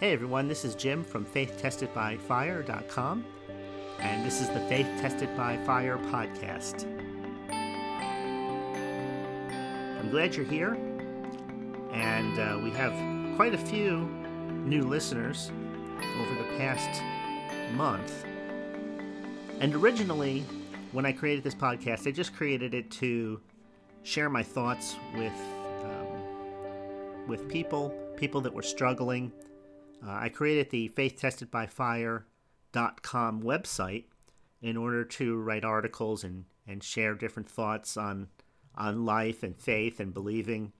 Hey 0.00 0.12
everyone, 0.12 0.46
this 0.46 0.64
is 0.64 0.76
Jim 0.76 1.02
from 1.02 1.26
FaithTestedByFire.com, 1.26 3.24
and 3.98 4.24
this 4.24 4.40
is 4.40 4.48
the 4.50 4.60
Faith 4.68 4.86
Tested 5.00 5.36
by 5.36 5.56
Fire 5.66 5.98
podcast. 6.12 6.84
I'm 9.98 10.08
glad 10.08 10.36
you're 10.36 10.46
here, 10.46 10.74
and 11.90 12.38
uh, 12.38 12.60
we 12.62 12.70
have 12.70 12.92
quite 13.34 13.54
a 13.54 13.58
few 13.58 14.02
new 14.64 14.82
listeners 14.84 15.50
over 16.20 16.34
the 16.44 16.58
past 16.58 17.02
month. 17.74 18.24
And 19.58 19.74
originally, 19.74 20.44
when 20.92 21.06
I 21.06 21.10
created 21.10 21.42
this 21.42 21.56
podcast, 21.56 22.06
I 22.06 22.12
just 22.12 22.36
created 22.36 22.72
it 22.72 22.88
to 22.92 23.40
share 24.04 24.30
my 24.30 24.44
thoughts 24.44 24.94
with 25.16 25.34
um, 25.82 27.26
with 27.26 27.48
people, 27.48 27.92
people 28.16 28.40
that 28.42 28.54
were 28.54 28.62
struggling 28.62 29.32
uh, 30.06 30.10
I 30.10 30.28
created 30.28 30.70
the 30.70 30.90
faithtestedbyfire.com 30.90 33.42
website 33.42 34.04
in 34.60 34.76
order 34.76 35.04
to 35.04 35.36
write 35.36 35.64
articles 35.64 36.24
and, 36.24 36.44
and 36.66 36.82
share 36.82 37.14
different 37.14 37.48
thoughts 37.48 37.96
on 37.96 38.26
on 38.78 39.04
life 39.04 39.42
and 39.42 39.60
faith 39.60 39.98
and 39.98 40.14
believing 40.14 40.72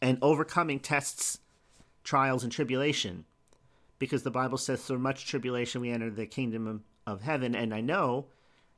and 0.00 0.16
overcoming 0.22 0.78
tests, 0.78 1.40
trials, 2.04 2.44
and 2.44 2.52
tribulation. 2.52 3.24
Because 3.98 4.22
the 4.22 4.30
Bible 4.30 4.58
says, 4.58 4.84
through 4.84 5.00
much 5.00 5.26
tribulation 5.26 5.80
we 5.80 5.90
enter 5.90 6.10
the 6.10 6.26
kingdom 6.26 6.68
of, 6.68 6.82
of 7.04 7.22
heaven. 7.22 7.56
And 7.56 7.74
I 7.74 7.80
know 7.80 8.26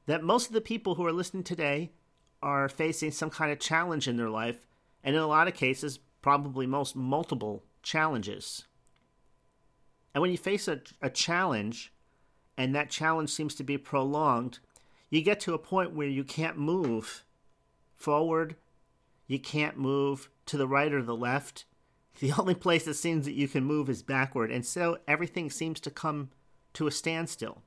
that 0.07 0.25
most 0.25 0.47
of 0.47 0.55
the 0.55 0.63
people 0.63 0.95
who 0.95 1.05
are 1.05 1.13
listening 1.13 1.45
today 1.45 1.93
are 2.43 2.71
facing 2.71 3.11
some 3.11 3.29
kind 3.29 3.53
of 3.53 3.59
challenge 3.59 4.09
in 4.09 4.17
their 4.17 4.31
life, 4.31 4.67
and 5.05 5.15
in 5.15 5.21
a 5.21 5.27
lot 5.27 5.47
of 5.47 5.53
cases, 5.53 5.99
probably 6.23 6.67
most 6.67 6.97
multiple 6.97 7.63
challenges. 7.83 8.65
And 10.15 10.23
when 10.23 10.31
you 10.31 10.39
face 10.39 10.69
a, 10.69 10.81
a 11.01 11.11
challenge, 11.11 11.93
and 12.57 12.75
that 12.75 12.91
challenge 12.91 13.31
seems 13.31 13.55
to 13.57 13.65
be 13.65 13.79
prolonged, 13.79 14.59
you 15.09 15.23
get 15.23 15.41
to 15.41 15.55
a 15.55 15.59
point 15.59 15.95
where 15.95 16.09
you 16.09 16.25
can't 16.25 16.59
move 16.59 17.25
forward, 17.95 18.57
you 19.27 19.39
can't 19.39 19.79
move 19.79 20.29
to 20.47 20.57
the 20.57 20.69
right 20.69 20.93
or 20.93 21.03
the 21.03 21.17
left. 21.17 21.65
The 22.19 22.33
only 22.39 22.57
place 22.57 22.87
it 22.87 22.95
seems 22.95 23.25
that 23.25 23.33
you 23.33 23.49
can 23.49 23.65
move 23.65 23.89
is 23.89 24.03
backward, 24.03 24.51
and 24.51 24.67
so 24.67 24.99
everything 25.09 25.49
seems 25.49 25.81
to 25.81 25.91
come 25.91 26.31
to 26.75 26.87
a 26.87 26.91
standstill. 26.91 27.63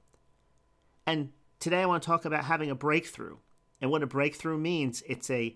And 1.08 1.32
today 1.60 1.82
I 1.82 1.86
want 1.88 2.04
to 2.04 2.08
talk 2.08 2.26
about 2.26 2.44
having 2.44 2.70
a 2.70 2.76
breakthrough. 2.76 3.38
And 3.82 3.90
what 3.90 4.04
a 4.04 4.08
breakthrough 4.08 4.58
means, 4.58 5.02
it's 5.08 5.30
a 5.30 5.56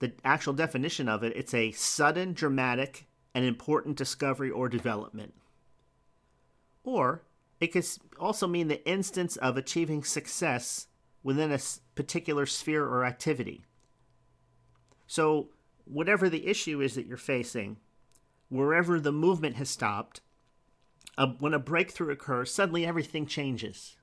the 0.00 0.12
actual 0.24 0.52
definition 0.52 1.08
of 1.08 1.22
it, 1.22 1.32
it's 1.36 1.54
a 1.54 1.70
sudden, 1.72 2.32
dramatic, 2.32 3.06
and 3.34 3.44
important 3.44 3.96
discovery 3.96 4.50
or 4.50 4.68
development. 4.68 5.34
Or 6.84 7.22
it 7.60 7.72
could 7.72 7.86
also 8.20 8.46
mean 8.46 8.68
the 8.68 8.86
instance 8.88 9.36
of 9.36 9.56
achieving 9.56 10.04
success 10.04 10.86
within 11.22 11.50
a 11.50 11.58
particular 11.94 12.46
sphere 12.46 12.84
or 12.84 13.04
activity. 13.04 13.64
So, 15.06 15.48
whatever 15.84 16.28
the 16.28 16.46
issue 16.46 16.80
is 16.80 16.94
that 16.94 17.06
you're 17.06 17.16
facing, 17.16 17.78
wherever 18.48 19.00
the 19.00 19.12
movement 19.12 19.56
has 19.56 19.70
stopped, 19.70 20.20
uh, 21.16 21.28
when 21.38 21.54
a 21.54 21.58
breakthrough 21.58 22.12
occurs, 22.12 22.52
suddenly 22.52 22.86
everything 22.86 23.26
changes. 23.26 23.96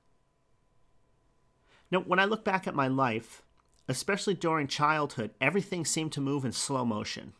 Now, 1.90 2.00
when 2.00 2.18
I 2.18 2.24
look 2.24 2.44
back 2.44 2.66
at 2.66 2.74
my 2.74 2.88
life, 2.88 3.42
especially 3.88 4.34
during 4.34 4.66
childhood, 4.66 5.32
everything 5.40 5.84
seemed 5.84 6.12
to 6.12 6.20
move 6.20 6.44
in 6.44 6.52
slow 6.52 6.84
motion. 6.84 7.34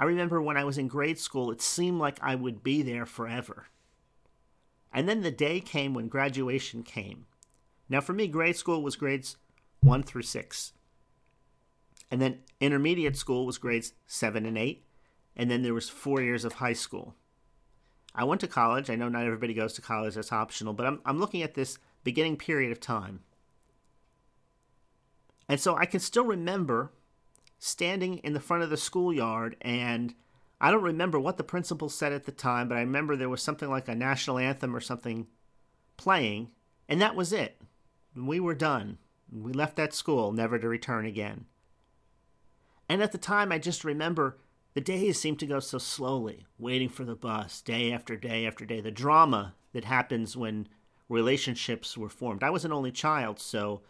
I 0.00 0.04
remember 0.04 0.42
when 0.42 0.56
I 0.56 0.64
was 0.64 0.76
in 0.76 0.88
grade 0.88 1.18
school, 1.18 1.50
it 1.50 1.62
seemed 1.62 2.00
like 2.00 2.18
I 2.20 2.34
would 2.34 2.62
be 2.62 2.82
there 2.82 3.06
forever. 3.06 3.68
And 4.94 5.08
then 5.08 5.22
the 5.22 5.32
day 5.32 5.60
came 5.60 5.92
when 5.92 6.08
graduation 6.08 6.84
came. 6.84 7.26
Now, 7.88 8.00
for 8.00 8.12
me, 8.12 8.28
grade 8.28 8.56
school 8.56 8.82
was 8.82 8.96
grades 8.96 9.36
one 9.80 10.04
through 10.04 10.22
six. 10.22 10.72
And 12.10 12.22
then 12.22 12.38
intermediate 12.60 13.16
school 13.16 13.44
was 13.44 13.58
grades 13.58 13.92
seven 14.06 14.46
and 14.46 14.56
eight. 14.56 14.86
And 15.36 15.50
then 15.50 15.62
there 15.62 15.74
was 15.74 15.88
four 15.88 16.22
years 16.22 16.44
of 16.44 16.54
high 16.54 16.72
school. 16.72 17.16
I 18.14 18.22
went 18.22 18.40
to 18.42 18.46
college. 18.46 18.88
I 18.88 18.94
know 18.94 19.08
not 19.08 19.24
everybody 19.24 19.52
goes 19.52 19.72
to 19.74 19.82
college, 19.82 20.14
that's 20.14 20.32
optional, 20.32 20.72
but 20.72 20.86
I'm, 20.86 21.00
I'm 21.04 21.18
looking 21.18 21.42
at 21.42 21.54
this 21.54 21.78
beginning 22.04 22.36
period 22.36 22.70
of 22.70 22.78
time. 22.78 23.20
And 25.48 25.58
so 25.58 25.76
I 25.76 25.86
can 25.86 25.98
still 25.98 26.24
remember 26.24 26.92
standing 27.58 28.18
in 28.18 28.32
the 28.32 28.40
front 28.40 28.62
of 28.62 28.70
the 28.70 28.76
schoolyard 28.76 29.56
and 29.60 30.14
I 30.64 30.70
don't 30.70 30.82
remember 30.82 31.20
what 31.20 31.36
the 31.36 31.44
principal 31.44 31.90
said 31.90 32.14
at 32.14 32.24
the 32.24 32.32
time, 32.32 32.68
but 32.68 32.78
I 32.78 32.80
remember 32.80 33.16
there 33.16 33.28
was 33.28 33.42
something 33.42 33.68
like 33.68 33.86
a 33.86 33.94
national 33.94 34.38
anthem 34.38 34.74
or 34.74 34.80
something 34.80 35.26
playing, 35.98 36.52
and 36.88 37.02
that 37.02 37.14
was 37.14 37.34
it. 37.34 37.60
We 38.16 38.40
were 38.40 38.54
done. 38.54 38.96
We 39.30 39.52
left 39.52 39.76
that 39.76 39.92
school, 39.92 40.32
never 40.32 40.58
to 40.58 40.66
return 40.66 41.04
again. 41.04 41.44
And 42.88 43.02
at 43.02 43.12
the 43.12 43.18
time, 43.18 43.52
I 43.52 43.58
just 43.58 43.84
remember 43.84 44.38
the 44.72 44.80
days 44.80 45.20
seemed 45.20 45.38
to 45.40 45.46
go 45.46 45.60
so 45.60 45.76
slowly, 45.76 46.46
waiting 46.58 46.88
for 46.88 47.04
the 47.04 47.14
bus, 47.14 47.60
day 47.60 47.92
after 47.92 48.16
day 48.16 48.46
after 48.46 48.64
day. 48.64 48.80
The 48.80 48.90
drama 48.90 49.52
that 49.74 49.84
happens 49.84 50.34
when 50.34 50.66
relationships 51.10 51.98
were 51.98 52.08
formed. 52.08 52.42
I 52.42 52.48
was 52.48 52.64
an 52.64 52.72
only 52.72 52.90
child, 52.90 53.38
so 53.38 53.82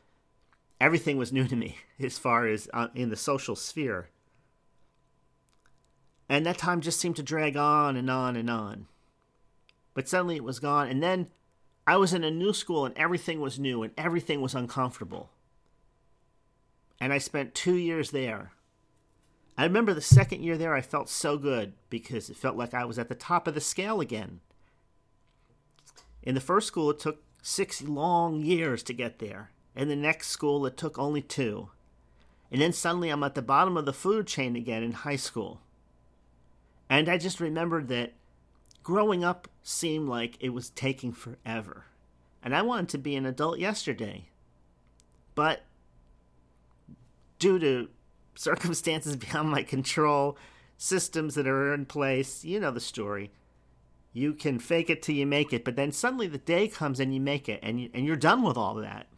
everything 0.80 1.18
was 1.18 1.32
new 1.32 1.46
to 1.46 1.54
me 1.54 1.76
as 2.00 2.18
far 2.18 2.48
as 2.48 2.68
uh, 2.74 2.88
in 2.96 3.10
the 3.10 3.16
social 3.16 3.54
sphere. 3.54 4.08
And 6.28 6.46
that 6.46 6.58
time 6.58 6.80
just 6.80 7.00
seemed 7.00 7.16
to 7.16 7.22
drag 7.22 7.56
on 7.56 7.96
and 7.96 8.10
on 8.10 8.36
and 8.36 8.48
on. 8.48 8.86
But 9.92 10.08
suddenly 10.08 10.36
it 10.36 10.44
was 10.44 10.58
gone. 10.58 10.88
And 10.88 11.02
then 11.02 11.28
I 11.86 11.96
was 11.96 12.14
in 12.14 12.24
a 12.24 12.30
new 12.30 12.52
school 12.52 12.86
and 12.86 12.96
everything 12.96 13.40
was 13.40 13.58
new 13.58 13.82
and 13.82 13.92
everything 13.96 14.40
was 14.40 14.54
uncomfortable. 14.54 15.30
And 17.00 17.12
I 17.12 17.18
spent 17.18 17.54
two 17.54 17.74
years 17.74 18.10
there. 18.10 18.52
I 19.56 19.64
remember 19.64 19.94
the 19.94 20.00
second 20.00 20.42
year 20.42 20.56
there, 20.56 20.74
I 20.74 20.80
felt 20.80 21.08
so 21.08 21.38
good 21.38 21.74
because 21.88 22.28
it 22.28 22.36
felt 22.36 22.56
like 22.56 22.74
I 22.74 22.84
was 22.84 22.98
at 22.98 23.08
the 23.08 23.14
top 23.14 23.46
of 23.46 23.54
the 23.54 23.60
scale 23.60 24.00
again. 24.00 24.40
In 26.22 26.34
the 26.34 26.40
first 26.40 26.66
school, 26.66 26.90
it 26.90 26.98
took 26.98 27.22
six 27.42 27.82
long 27.82 28.42
years 28.42 28.82
to 28.84 28.92
get 28.92 29.18
there. 29.18 29.50
In 29.76 29.88
the 29.88 29.96
next 29.96 30.28
school, 30.28 30.64
it 30.66 30.76
took 30.76 30.98
only 30.98 31.20
two. 31.20 31.68
And 32.50 32.60
then 32.60 32.72
suddenly 32.72 33.10
I'm 33.10 33.22
at 33.22 33.34
the 33.34 33.42
bottom 33.42 33.76
of 33.76 33.84
the 33.84 33.92
food 33.92 34.26
chain 34.26 34.56
again 34.56 34.82
in 34.82 34.92
high 34.92 35.16
school. 35.16 35.60
And 36.94 37.08
I 37.08 37.18
just 37.18 37.40
remembered 37.40 37.88
that 37.88 38.12
growing 38.84 39.24
up 39.24 39.48
seemed 39.64 40.08
like 40.08 40.36
it 40.38 40.50
was 40.50 40.70
taking 40.70 41.12
forever. 41.12 41.86
And 42.40 42.54
I 42.54 42.62
wanted 42.62 42.88
to 42.90 42.98
be 42.98 43.16
an 43.16 43.26
adult 43.26 43.58
yesterday. 43.58 44.26
But 45.34 45.62
due 47.40 47.58
to 47.58 47.88
circumstances 48.36 49.16
beyond 49.16 49.48
my 49.48 49.64
control, 49.64 50.38
systems 50.78 51.34
that 51.34 51.48
are 51.48 51.74
in 51.74 51.84
place, 51.86 52.44
you 52.44 52.60
know 52.60 52.70
the 52.70 52.78
story. 52.78 53.32
You 54.12 54.32
can 54.32 54.60
fake 54.60 54.88
it 54.88 55.02
till 55.02 55.16
you 55.16 55.26
make 55.26 55.52
it, 55.52 55.64
but 55.64 55.74
then 55.74 55.90
suddenly 55.90 56.28
the 56.28 56.38
day 56.38 56.68
comes 56.68 57.00
and 57.00 57.12
you 57.12 57.20
make 57.20 57.48
it, 57.48 57.58
and, 57.60 57.80
you, 57.80 57.90
and 57.92 58.06
you're 58.06 58.14
done 58.14 58.44
with 58.44 58.56
all 58.56 58.76
that. 58.76 59.08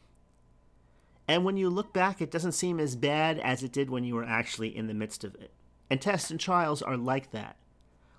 And 1.29 1.45
when 1.45 1.59
you 1.59 1.69
look 1.69 1.93
back, 1.93 2.23
it 2.23 2.31
doesn't 2.31 2.53
seem 2.53 2.81
as 2.81 2.97
bad 2.97 3.39
as 3.39 3.63
it 3.63 3.73
did 3.73 3.91
when 3.91 4.03
you 4.03 4.15
were 4.15 4.25
actually 4.25 4.75
in 4.75 4.87
the 4.87 4.95
midst 4.95 5.25
of 5.25 5.35
it. 5.35 5.51
And 5.91 6.01
tests 6.01 6.31
and 6.31 6.41
trials 6.41 6.81
are 6.81 6.97
like 6.97 7.33
that. 7.33 7.57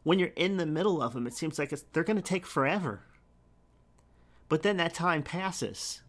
When 0.07 0.19
you're 0.19 0.31
in 0.37 0.55
the 0.55 0.65
middle 0.65 1.01
of 1.01 1.11
them, 1.11 1.27
it 1.27 1.33
seems 1.33 1.59
like 1.59 1.73
they're 1.91 2.01
going 2.01 2.15
to 2.15 2.21
take 2.21 2.45
forever. 2.45 3.01
But 4.47 4.63
then 4.63 4.77
that 4.77 4.93
time 4.93 5.21
passes. 5.21 5.99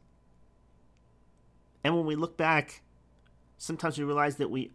And 1.83 1.97
when 1.97 2.07
we 2.07 2.15
look 2.15 2.37
back, 2.37 2.83
sometimes 3.57 3.99
we 3.99 4.05
realize 4.05 4.37
that 4.37 4.53
we 4.53 4.71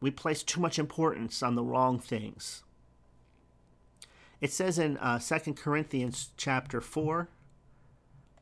we 0.00 0.12
place 0.12 0.44
too 0.44 0.60
much 0.60 0.78
importance 0.78 1.42
on 1.42 1.56
the 1.56 1.64
wrong 1.64 1.98
things. 1.98 2.62
It 4.40 4.52
says 4.52 4.78
in 4.78 4.98
uh, 4.98 5.18
2 5.18 5.54
Corinthians 5.54 6.30
chapter 6.36 6.80
4, 6.80 7.28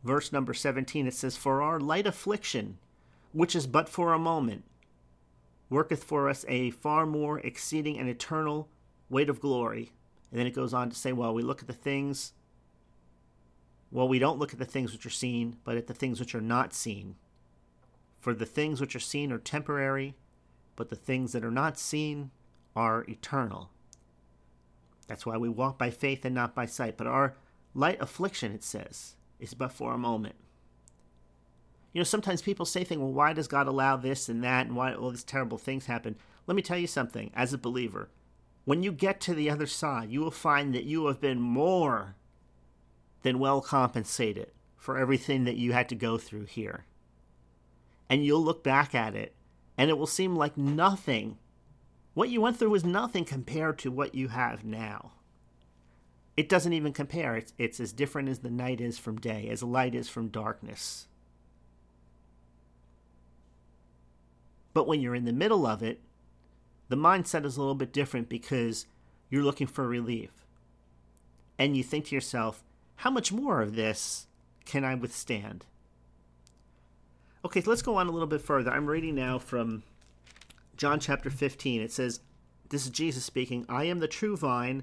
verse 0.04 0.30
number 0.30 0.52
17, 0.52 1.06
it 1.06 1.14
says, 1.14 1.38
For 1.38 1.62
our 1.62 1.80
light 1.80 2.06
affliction, 2.06 2.76
which 3.32 3.56
is 3.56 3.66
but 3.66 3.88
for 3.88 4.12
a 4.12 4.18
moment, 4.18 4.64
worketh 5.70 6.04
for 6.04 6.28
us 6.28 6.44
a 6.48 6.70
far 6.70 7.06
more 7.06 7.40
exceeding 7.40 7.98
and 7.98 8.10
eternal 8.10 8.68
weight 9.08 9.30
of 9.30 9.40
glory. 9.40 9.92
And 10.32 10.40
then 10.40 10.46
it 10.46 10.54
goes 10.54 10.72
on 10.72 10.88
to 10.88 10.96
say, 10.96 11.12
well, 11.12 11.34
we 11.34 11.42
look 11.42 11.60
at 11.60 11.66
the 11.66 11.74
things, 11.74 12.32
well, 13.90 14.08
we 14.08 14.18
don't 14.18 14.38
look 14.38 14.54
at 14.54 14.58
the 14.58 14.64
things 14.64 14.90
which 14.90 15.04
are 15.04 15.10
seen, 15.10 15.58
but 15.62 15.76
at 15.76 15.86
the 15.86 15.94
things 15.94 16.18
which 16.18 16.34
are 16.34 16.40
not 16.40 16.72
seen. 16.72 17.16
For 18.18 18.32
the 18.32 18.46
things 18.46 18.80
which 18.80 18.96
are 18.96 19.00
seen 19.00 19.30
are 19.30 19.38
temporary, 19.38 20.14
but 20.74 20.88
the 20.88 20.96
things 20.96 21.32
that 21.32 21.44
are 21.44 21.50
not 21.50 21.78
seen 21.78 22.30
are 22.74 23.04
eternal. 23.06 23.68
That's 25.06 25.26
why 25.26 25.36
we 25.36 25.50
walk 25.50 25.76
by 25.76 25.90
faith 25.90 26.24
and 26.24 26.34
not 26.34 26.54
by 26.54 26.64
sight. 26.64 26.96
But 26.96 27.06
our 27.06 27.34
light 27.74 28.00
affliction, 28.00 28.52
it 28.52 28.64
says, 28.64 29.16
is 29.38 29.52
but 29.52 29.72
for 29.72 29.92
a 29.92 29.98
moment. 29.98 30.36
You 31.92 32.00
know, 32.00 32.04
sometimes 32.04 32.40
people 32.40 32.64
say 32.64 32.84
things, 32.84 33.00
well, 33.00 33.12
why 33.12 33.34
does 33.34 33.48
God 33.48 33.66
allow 33.66 33.96
this 33.96 34.30
and 34.30 34.42
that 34.42 34.66
and 34.66 34.74
why 34.74 34.94
all 34.94 35.10
these 35.10 35.24
terrible 35.24 35.58
things 35.58 35.84
happen? 35.84 36.16
Let 36.46 36.54
me 36.54 36.62
tell 36.62 36.78
you 36.78 36.86
something, 36.86 37.30
as 37.34 37.52
a 37.52 37.58
believer, 37.58 38.08
when 38.64 38.82
you 38.82 38.92
get 38.92 39.20
to 39.20 39.34
the 39.34 39.50
other 39.50 39.66
side, 39.66 40.10
you 40.10 40.20
will 40.20 40.30
find 40.30 40.74
that 40.74 40.84
you 40.84 41.06
have 41.06 41.20
been 41.20 41.40
more 41.40 42.14
than 43.22 43.38
well 43.38 43.60
compensated 43.60 44.50
for 44.76 44.98
everything 44.98 45.44
that 45.44 45.56
you 45.56 45.72
had 45.72 45.88
to 45.88 45.94
go 45.94 46.18
through 46.18 46.46
here. 46.46 46.84
And 48.08 48.24
you'll 48.24 48.42
look 48.42 48.62
back 48.62 48.94
at 48.94 49.14
it, 49.14 49.34
and 49.78 49.90
it 49.90 49.98
will 49.98 50.06
seem 50.06 50.36
like 50.36 50.56
nothing. 50.56 51.38
What 52.14 52.28
you 52.28 52.40
went 52.40 52.58
through 52.58 52.70
was 52.70 52.84
nothing 52.84 53.24
compared 53.24 53.78
to 53.80 53.90
what 53.90 54.14
you 54.14 54.28
have 54.28 54.64
now. 54.64 55.12
It 56.36 56.48
doesn't 56.48 56.72
even 56.72 56.92
compare. 56.92 57.36
It's, 57.36 57.52
it's 57.58 57.80
as 57.80 57.92
different 57.92 58.28
as 58.28 58.40
the 58.40 58.50
night 58.50 58.80
is 58.80 58.98
from 58.98 59.20
day, 59.20 59.48
as 59.48 59.62
light 59.62 59.94
is 59.94 60.08
from 60.08 60.28
darkness. 60.28 61.06
But 64.74 64.86
when 64.86 65.00
you're 65.00 65.14
in 65.14 65.26
the 65.26 65.32
middle 65.32 65.66
of 65.66 65.82
it, 65.82 66.00
the 66.92 66.96
mindset 66.98 67.46
is 67.46 67.56
a 67.56 67.60
little 67.60 67.74
bit 67.74 67.90
different 67.90 68.28
because 68.28 68.84
you're 69.30 69.42
looking 69.42 69.66
for 69.66 69.88
relief. 69.88 70.44
And 71.58 71.74
you 71.74 71.82
think 71.82 72.04
to 72.06 72.14
yourself, 72.14 72.62
how 72.96 73.08
much 73.10 73.32
more 73.32 73.62
of 73.62 73.76
this 73.76 74.26
can 74.66 74.84
I 74.84 74.94
withstand? 74.94 75.64
Okay, 77.46 77.62
so 77.62 77.70
let's 77.70 77.80
go 77.80 77.96
on 77.96 78.08
a 78.08 78.10
little 78.10 78.28
bit 78.28 78.42
further. 78.42 78.70
I'm 78.70 78.84
reading 78.84 79.14
now 79.14 79.38
from 79.38 79.84
John 80.76 81.00
chapter 81.00 81.30
15. 81.30 81.80
It 81.80 81.92
says, 81.92 82.20
This 82.68 82.84
is 82.84 82.90
Jesus 82.90 83.24
speaking, 83.24 83.64
I 83.70 83.84
am 83.84 84.00
the 84.00 84.06
true 84.06 84.36
vine, 84.36 84.82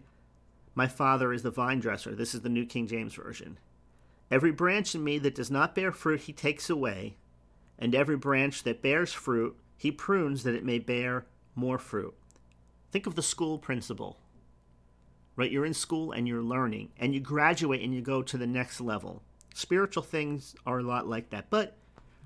my 0.73 0.87
Father 0.87 1.31
is 1.31 1.43
the 1.43 1.51
vine 1.51 1.79
dresser. 1.79 2.15
This 2.15 2.33
is 2.33 2.41
the 2.41 2.49
New 2.49 2.65
King 2.65 2.87
James 2.87 3.13
Version. 3.13 3.59
Every 4.31 4.51
branch 4.51 4.95
in 4.95 5.03
me 5.03 5.19
that 5.19 5.35
does 5.35 5.51
not 5.51 5.75
bear 5.75 5.91
fruit, 5.91 6.21
he 6.21 6.33
takes 6.33 6.71
away, 6.71 7.17
and 7.77 7.93
every 7.93 8.17
branch 8.17 8.63
that 8.63 8.81
bears 8.81 9.13
fruit, 9.13 9.55
he 9.77 9.91
prunes 9.91 10.41
that 10.41 10.55
it 10.55 10.65
may 10.65 10.79
bear 10.79 11.27
more 11.59 11.77
fruit. 11.77 12.15
Think 12.91 13.05
of 13.05 13.15
the 13.15 13.21
school 13.21 13.57
principal. 13.57 14.17
Right? 15.35 15.51
You're 15.51 15.65
in 15.65 15.73
school 15.73 16.11
and 16.11 16.27
you're 16.27 16.41
learning, 16.41 16.89
and 16.97 17.13
you 17.13 17.19
graduate 17.19 17.81
and 17.81 17.93
you 17.93 18.01
go 18.01 18.21
to 18.21 18.37
the 18.37 18.47
next 18.47 18.81
level. 18.81 19.21
Spiritual 19.53 20.03
things 20.03 20.55
are 20.65 20.79
a 20.79 20.83
lot 20.83 21.07
like 21.07 21.29
that. 21.29 21.49
But 21.49 21.77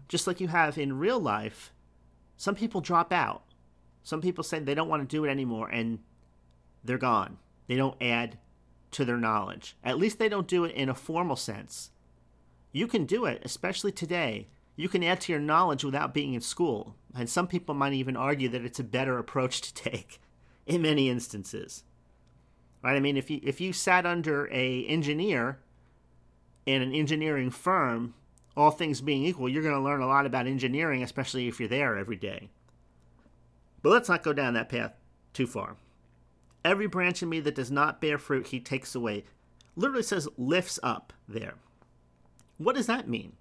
just 0.07 0.27
like 0.27 0.39
you 0.39 0.47
have 0.47 0.77
in 0.77 0.99
real 0.99 1.19
life, 1.19 1.73
some 2.37 2.55
people 2.55 2.81
drop 2.81 3.11
out. 3.11 3.43
Some 4.03 4.21
people 4.21 4.43
say 4.43 4.59
they 4.59 4.75
don't 4.75 4.89
want 4.89 5.07
to 5.07 5.15
do 5.15 5.25
it 5.25 5.29
anymore 5.29 5.69
and 5.69 5.99
they're 6.83 6.97
gone. 6.97 7.37
They 7.67 7.75
don't 7.75 8.01
add 8.01 8.37
to 8.91 9.05
their 9.05 9.17
knowledge. 9.17 9.77
At 9.83 9.97
least 9.97 10.19
they 10.19 10.29
don't 10.29 10.47
do 10.47 10.65
it 10.65 10.75
in 10.75 10.89
a 10.89 10.93
formal 10.93 11.35
sense. 11.35 11.91
You 12.71 12.87
can 12.87 13.05
do 13.05 13.25
it, 13.25 13.41
especially 13.45 13.91
today. 13.91 14.47
You 14.75 14.89
can 14.89 15.03
add 15.03 15.21
to 15.21 15.31
your 15.31 15.41
knowledge 15.41 15.83
without 15.83 16.13
being 16.13 16.33
in 16.33 16.41
school. 16.41 16.95
And 17.15 17.29
some 17.29 17.47
people 17.47 17.75
might 17.75 17.93
even 17.93 18.17
argue 18.17 18.49
that 18.49 18.65
it's 18.65 18.79
a 18.79 18.83
better 18.83 19.17
approach 19.17 19.61
to 19.61 19.73
take 19.73 20.19
in 20.65 20.81
many 20.81 21.09
instances. 21.09 21.83
Right? 22.83 22.95
I 22.95 22.99
mean, 22.99 23.17
if 23.17 23.29
you 23.29 23.39
if 23.43 23.61
you 23.61 23.71
sat 23.71 24.05
under 24.05 24.49
a 24.51 24.85
engineer 24.85 25.59
in 26.65 26.81
an 26.81 26.93
engineering 26.93 27.49
firm, 27.49 28.13
all 28.57 28.71
things 28.71 29.01
being 29.01 29.23
equal, 29.23 29.47
you're 29.47 29.63
going 29.63 29.75
to 29.75 29.81
learn 29.81 30.01
a 30.01 30.07
lot 30.07 30.25
about 30.25 30.47
engineering, 30.47 31.01
especially 31.01 31.47
if 31.47 31.59
you're 31.59 31.69
there 31.69 31.97
every 31.97 32.15
day. 32.15 32.49
But 33.81 33.91
let's 33.91 34.09
not 34.09 34.23
go 34.23 34.33
down 34.33 34.53
that 34.53 34.69
path 34.69 34.93
too 35.33 35.47
far. 35.47 35.75
Every 36.63 36.87
branch 36.87 37.21
in 37.21 37.29
me 37.29 37.39
that 37.41 37.55
does 37.55 37.71
not 37.71 37.99
bear 37.99 38.17
fruit, 38.17 38.47
he 38.47 38.59
takes 38.59 38.95
away. 38.95 39.25
Literally 39.75 40.03
says 40.03 40.29
lifts 40.37 40.79
up 40.81 41.11
there. 41.27 41.55
What 42.57 42.75
does 42.75 42.87
that 42.87 43.09
mean? 43.09 43.33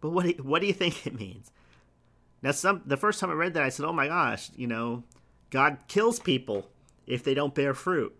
But 0.00 0.10
what 0.10 0.24
do 0.24 0.30
you, 0.30 0.42
what 0.42 0.60
do 0.60 0.66
you 0.66 0.72
think 0.72 1.06
it 1.06 1.18
means? 1.18 1.50
Now, 2.42 2.52
some 2.52 2.82
the 2.86 2.96
first 2.96 3.20
time 3.20 3.30
I 3.30 3.34
read 3.34 3.54
that, 3.54 3.62
I 3.62 3.68
said, 3.68 3.86
"Oh 3.86 3.92
my 3.92 4.08
gosh, 4.08 4.50
you 4.56 4.66
know, 4.66 5.02
God 5.50 5.78
kills 5.88 6.20
people 6.20 6.68
if 7.06 7.24
they 7.24 7.34
don't 7.34 7.54
bear 7.54 7.74
fruit." 7.74 8.16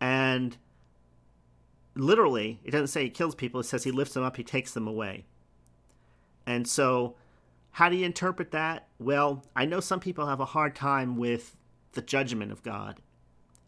And 0.00 0.56
literally, 1.94 2.60
it 2.64 2.70
doesn't 2.70 2.88
say 2.88 3.04
He 3.04 3.10
kills 3.10 3.34
people; 3.34 3.60
it 3.60 3.64
says 3.64 3.84
He 3.84 3.90
lifts 3.90 4.14
them 4.14 4.24
up, 4.24 4.36
He 4.36 4.44
takes 4.44 4.72
them 4.72 4.86
away. 4.86 5.24
And 6.46 6.68
so, 6.68 7.16
how 7.72 7.88
do 7.88 7.96
you 7.96 8.06
interpret 8.06 8.52
that? 8.52 8.86
Well, 8.98 9.44
I 9.56 9.64
know 9.64 9.80
some 9.80 10.00
people 10.00 10.26
have 10.26 10.40
a 10.40 10.44
hard 10.44 10.74
time 10.76 11.16
with 11.16 11.56
the 11.92 12.02
judgment 12.02 12.52
of 12.52 12.62
God 12.62 13.00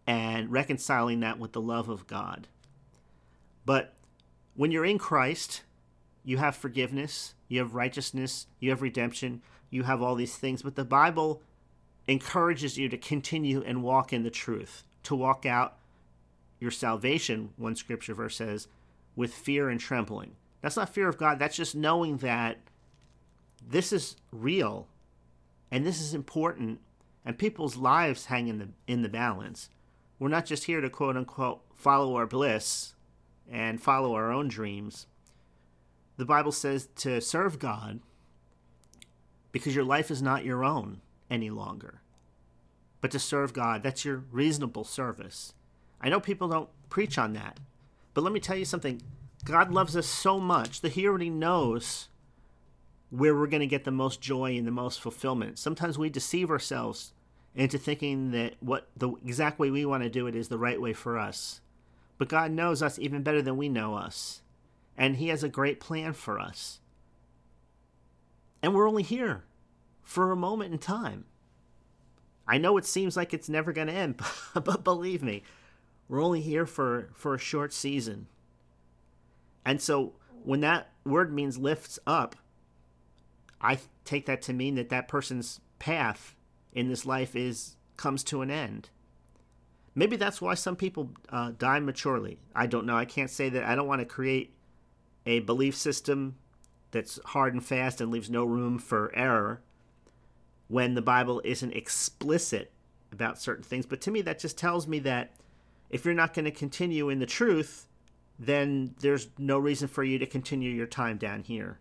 and 0.07 0.51
reconciling 0.51 1.21
that 1.21 1.39
with 1.39 1.53
the 1.53 1.61
love 1.61 1.89
of 1.89 2.07
God. 2.07 2.47
But 3.65 3.95
when 4.55 4.71
you're 4.71 4.85
in 4.85 4.99
Christ, 4.99 5.63
you 6.25 6.39
have 6.39 6.57
forgiveness, 6.57 7.35
you 7.49 7.61
have 7.61 7.75
righteousness, 7.75 8.47
you 8.59 8.71
have 8.71 8.83
redemption, 8.83 9.43
you 9.71 9.83
have 9.83 10.01
all 10.01 10.15
these 10.15 10.37
things. 10.37 10.63
But 10.63 10.75
the 10.75 10.85
Bible 10.85 11.43
encourages 12.09 12.79
you 12.79 12.89
to 12.89 12.99
continue 12.99 13.63
and 13.63 13.83
walk 13.83 14.13
in 14.13 14.23
the 14.23 14.31
truth, 14.31 14.85
to 15.05 15.15
walk 15.15 15.47
out 15.47 15.77
your 16.59 16.71
salvation, 16.71 17.51
one 17.57 17.77
scripture 17.77 18.15
verse 18.15 18.37
says, 18.37 18.69
with 19.15 19.35
fear 19.35 19.69
and 19.69 19.79
trembling. 19.79 20.33
That's 20.61 20.77
not 20.77 20.89
fear 20.89 21.09
of 21.09 21.19
God, 21.19 21.39
that's 21.39 21.57
just 21.57 21.75
knowing 21.75 22.19
that 22.19 22.59
this 23.67 23.93
is 23.93 24.17
real 24.33 24.89
and 25.71 25.87
this 25.87 26.01
is 26.01 26.15
important 26.15 26.81
and 27.25 27.39
people's 27.39 27.77
lives 27.77 28.27
hang 28.27 28.49
in 28.49 28.59
the 28.59 28.69
in 28.87 29.03
the 29.03 29.09
balance. 29.09 29.71
We're 30.19 30.29
not 30.29 30.47
just 30.47 30.65
here 30.65 30.81
to 30.81 30.91
quote 30.91 31.17
unquote 31.17 31.61
follow 31.75 32.17
our 32.17 32.27
bliss 32.27 32.95
and 33.51 33.83
follow 33.83 34.15
our 34.15 34.33
own 34.33 34.49
dreams 34.49 35.07
the 36.17 36.25
Bible 36.25 36.53
says 36.53 36.89
to 36.97 37.21
serve 37.21 37.59
God 37.59 38.01
because 39.53 39.75
your 39.75 39.85
life 39.85 40.11
is 40.11 40.23
not 40.23 40.45
your 40.45 40.65
own 40.65 41.01
any 41.31 41.51
longer, 41.51 42.01
but 43.01 43.11
to 43.11 43.19
serve 43.19 43.53
God. 43.53 43.83
That's 43.83 44.05
your 44.05 44.25
reasonable 44.31 44.85
service. 44.85 45.55
I 46.01 46.09
know 46.09 46.21
people 46.21 46.49
don't 46.49 46.71
preach 46.89 47.19
on 47.19 47.33
that, 47.33 47.59
but 48.13 48.23
let 48.23 48.33
me 48.33 48.41
tell 48.41 48.57
you 48.57 48.65
something. 48.65 49.03
God 49.45 49.73
loves 49.73 49.97
us 49.97 50.07
so 50.07 50.39
much 50.41 50.81
that 50.81 50.93
He 50.93 51.07
already 51.07 51.31
knows 51.31 52.09
where 53.11 53.35
we're 53.35 53.47
going 53.47 53.61
to 53.61 53.67
get 53.67 53.85
the 53.85 53.91
most 53.91 54.21
joy 54.21 54.57
and 54.57 54.67
the 54.67 54.73
most 54.73 55.01
fulfillment. 55.01 55.59
Sometimes 55.59 55.99
we 55.99 56.11
deceive 56.11 56.51
ourselves 56.51 57.13
into 57.55 57.79
thinking 57.79 58.33
that 58.33 58.55
what 58.61 58.89
the 58.97 59.11
exact 59.25 59.59
way 59.59 59.71
we 59.71 59.85
want 59.85 60.03
to 60.03 60.11
do 60.11 60.27
it 60.27 60.35
is 60.35 60.49
the 60.49 60.59
right 60.59 60.81
way 60.81 60.93
for 60.93 61.19
us. 61.19 61.61
But 62.19 62.29
God 62.29 62.51
knows 62.51 62.83
us 62.83 62.99
even 62.99 63.23
better 63.23 63.43
than 63.43 63.57
we 63.57 63.69
know 63.69 63.95
us 63.95 64.41
and 64.97 65.17
He 65.17 65.29
has 65.29 65.43
a 65.43 65.49
great 65.49 65.81
plan 65.81 66.13
for 66.13 66.39
us. 66.39 66.81
And 68.63 68.75
we're 68.75 68.89
only 68.89 69.03
here 69.03 69.45
for 70.03 70.31
a 70.31 70.37
moment 70.37 70.73
in 70.73 70.79
time. 70.79 71.25
I 72.47 72.59
know 72.59 72.77
it 72.77 72.85
seems 72.85 73.17
like 73.17 73.33
it's 73.33 73.49
never 73.49 73.73
going 73.73 73.89
to 73.89 73.93
end, 73.93 74.21
but 74.55 74.85
believe 74.85 75.23
me, 75.23 75.43
we're 76.09 76.23
only 76.23 76.41
here 76.41 76.67
for, 76.67 77.11
for 77.15 77.35
a 77.35 77.39
short 77.39 77.73
season. 77.73 78.27
And 79.65 79.81
so 79.81 80.15
when 80.45 80.61
that 80.61 80.89
word 81.05 81.33
means 81.33 81.57
lifts 81.57 81.99
up, 82.07 82.37
I 83.61 83.79
take 84.05 84.27
that 84.27 84.43
to 84.43 84.53
mean 84.53 84.75
that 84.75 84.91
that 84.91 85.09
person's 85.09 85.61
path 85.79 86.35
in 86.73 86.89
this 86.89 87.07
life 87.07 87.35
is 87.35 87.77
comes 87.97 88.23
to 88.25 88.43
an 88.43 88.51
end. 88.51 88.91
Maybe 89.95 90.17
that's 90.17 90.43
why 90.43 90.55
some 90.55 90.77
people 90.77 91.11
uh, 91.31 91.53
die 91.57 91.79
maturely. 91.79 92.39
I 92.55 92.67
don't 92.67 92.85
know. 92.85 92.97
I 92.97 93.05
can't 93.05 93.31
say 93.31 93.49
that. 93.51 93.65
I 93.65 93.75
don't 93.75 93.87
want 93.87 94.01
to 94.01 94.05
create 94.05 94.53
a 95.27 95.41
belief 95.41 95.75
system 95.75 96.37
that's 96.91 97.19
hard 97.27 97.55
and 97.55 97.65
fast 97.65 98.01
and 98.01 98.11
leaves 98.11 98.31
no 98.31 98.45
room 98.45 98.79
for 98.79 99.15
error 99.15 99.61
when 100.69 100.95
the 100.95 101.03
Bible 101.03 101.41
isn't 101.45 101.73
explicit 101.73 102.73
about 103.13 103.41
certain 103.41 103.65
things. 103.65 103.87
But 103.87 104.01
to 104.03 104.11
me, 104.11 104.23
that 104.23 104.39
just 104.39 104.59
tells 104.59 104.87
me 104.87 104.99
that 105.01 105.35
if 105.91 106.05
you're 106.05 106.15
not 106.15 106.35
going 106.35 106.45
to 106.45 106.51
continue 106.51 107.09
in 107.09 107.19
the 107.19 107.27
truth, 107.27 107.87
then 108.39 108.95
there's 109.01 109.29
no 109.39 109.59
reason 109.59 109.89
for 109.89 110.03
you 110.03 110.19
to 110.19 110.27
continue 110.27 110.71
your 110.71 110.87
time 110.87 111.17
down 111.19 111.43
here. 111.43 111.79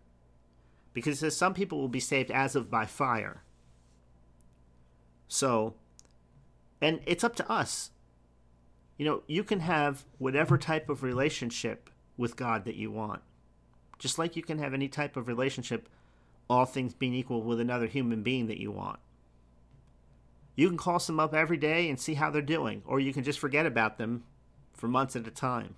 Because 0.92 1.18
says 1.18 1.36
some 1.36 1.54
people 1.54 1.80
will 1.80 1.88
be 1.88 2.00
saved 2.00 2.30
as 2.30 2.54
of 2.54 2.70
by 2.70 2.86
fire. 2.86 3.42
So, 5.26 5.74
and 6.80 7.00
it's 7.06 7.24
up 7.24 7.34
to 7.36 7.50
us. 7.50 7.90
You 8.96 9.04
know, 9.04 9.22
you 9.26 9.42
can 9.42 9.60
have 9.60 10.04
whatever 10.18 10.56
type 10.56 10.88
of 10.88 11.02
relationship 11.02 11.90
with 12.16 12.36
God 12.36 12.64
that 12.64 12.76
you 12.76 12.92
want. 12.92 13.22
Just 14.04 14.18
like 14.18 14.36
you 14.36 14.42
can 14.42 14.58
have 14.58 14.74
any 14.74 14.86
type 14.86 15.16
of 15.16 15.28
relationship, 15.28 15.88
all 16.50 16.66
things 16.66 16.92
being 16.92 17.14
equal, 17.14 17.42
with 17.42 17.58
another 17.58 17.86
human 17.86 18.22
being 18.22 18.48
that 18.48 18.60
you 18.60 18.70
want. 18.70 18.98
You 20.56 20.68
can 20.68 20.76
call 20.76 20.98
some 20.98 21.18
up 21.18 21.32
every 21.32 21.56
day 21.56 21.88
and 21.88 21.98
see 21.98 22.12
how 22.12 22.28
they're 22.28 22.42
doing, 22.42 22.82
or 22.84 23.00
you 23.00 23.14
can 23.14 23.24
just 23.24 23.38
forget 23.38 23.64
about 23.64 23.96
them 23.96 24.24
for 24.74 24.88
months 24.88 25.16
at 25.16 25.26
a 25.26 25.30
time. 25.30 25.74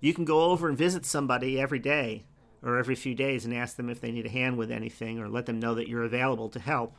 You 0.00 0.14
can 0.14 0.24
go 0.24 0.42
over 0.52 0.68
and 0.68 0.78
visit 0.78 1.04
somebody 1.04 1.60
every 1.60 1.80
day 1.80 2.26
or 2.62 2.78
every 2.78 2.94
few 2.94 3.16
days 3.16 3.44
and 3.44 3.52
ask 3.52 3.74
them 3.74 3.90
if 3.90 4.00
they 4.00 4.12
need 4.12 4.26
a 4.26 4.30
hand 4.30 4.56
with 4.56 4.70
anything 4.70 5.18
or 5.18 5.28
let 5.28 5.46
them 5.46 5.58
know 5.58 5.74
that 5.74 5.88
you're 5.88 6.04
available 6.04 6.48
to 6.50 6.60
help. 6.60 6.94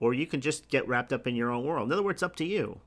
Or 0.00 0.12
you 0.12 0.26
can 0.26 0.40
just 0.40 0.68
get 0.68 0.88
wrapped 0.88 1.12
up 1.12 1.24
in 1.24 1.36
your 1.36 1.52
own 1.52 1.64
world. 1.64 1.86
In 1.86 1.92
other 1.92 2.02
words, 2.02 2.24
up 2.24 2.34
to 2.34 2.44
you. 2.44 2.80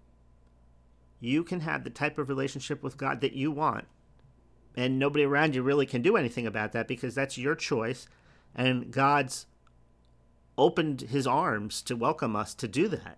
You 1.22 1.46
can 1.46 1.62
have 1.62 1.86
the 1.86 1.90
type 1.90 2.18
of 2.18 2.28
relationship 2.28 2.84
with 2.84 2.98
God 2.98 3.22
that 3.22 3.32
you 3.32 3.50
want 3.50 3.88
and 4.76 4.98
nobody 4.98 5.24
around 5.24 5.56
you 5.56 5.62
really 5.62 5.86
can 5.86 6.02
do 6.02 6.16
anything 6.16 6.48
about 6.48 6.72
that 6.72 6.88
because 6.88 7.16
that's 7.16 7.38
your 7.38 7.56
choice 7.56 8.08
and 8.56 8.92
god's 8.92 9.46
opened 10.58 11.02
his 11.02 11.26
arms 11.26 11.82
to 11.82 11.96
welcome 11.96 12.36
us 12.36 12.54
to 12.54 12.68
do 12.68 12.88
that 12.88 13.18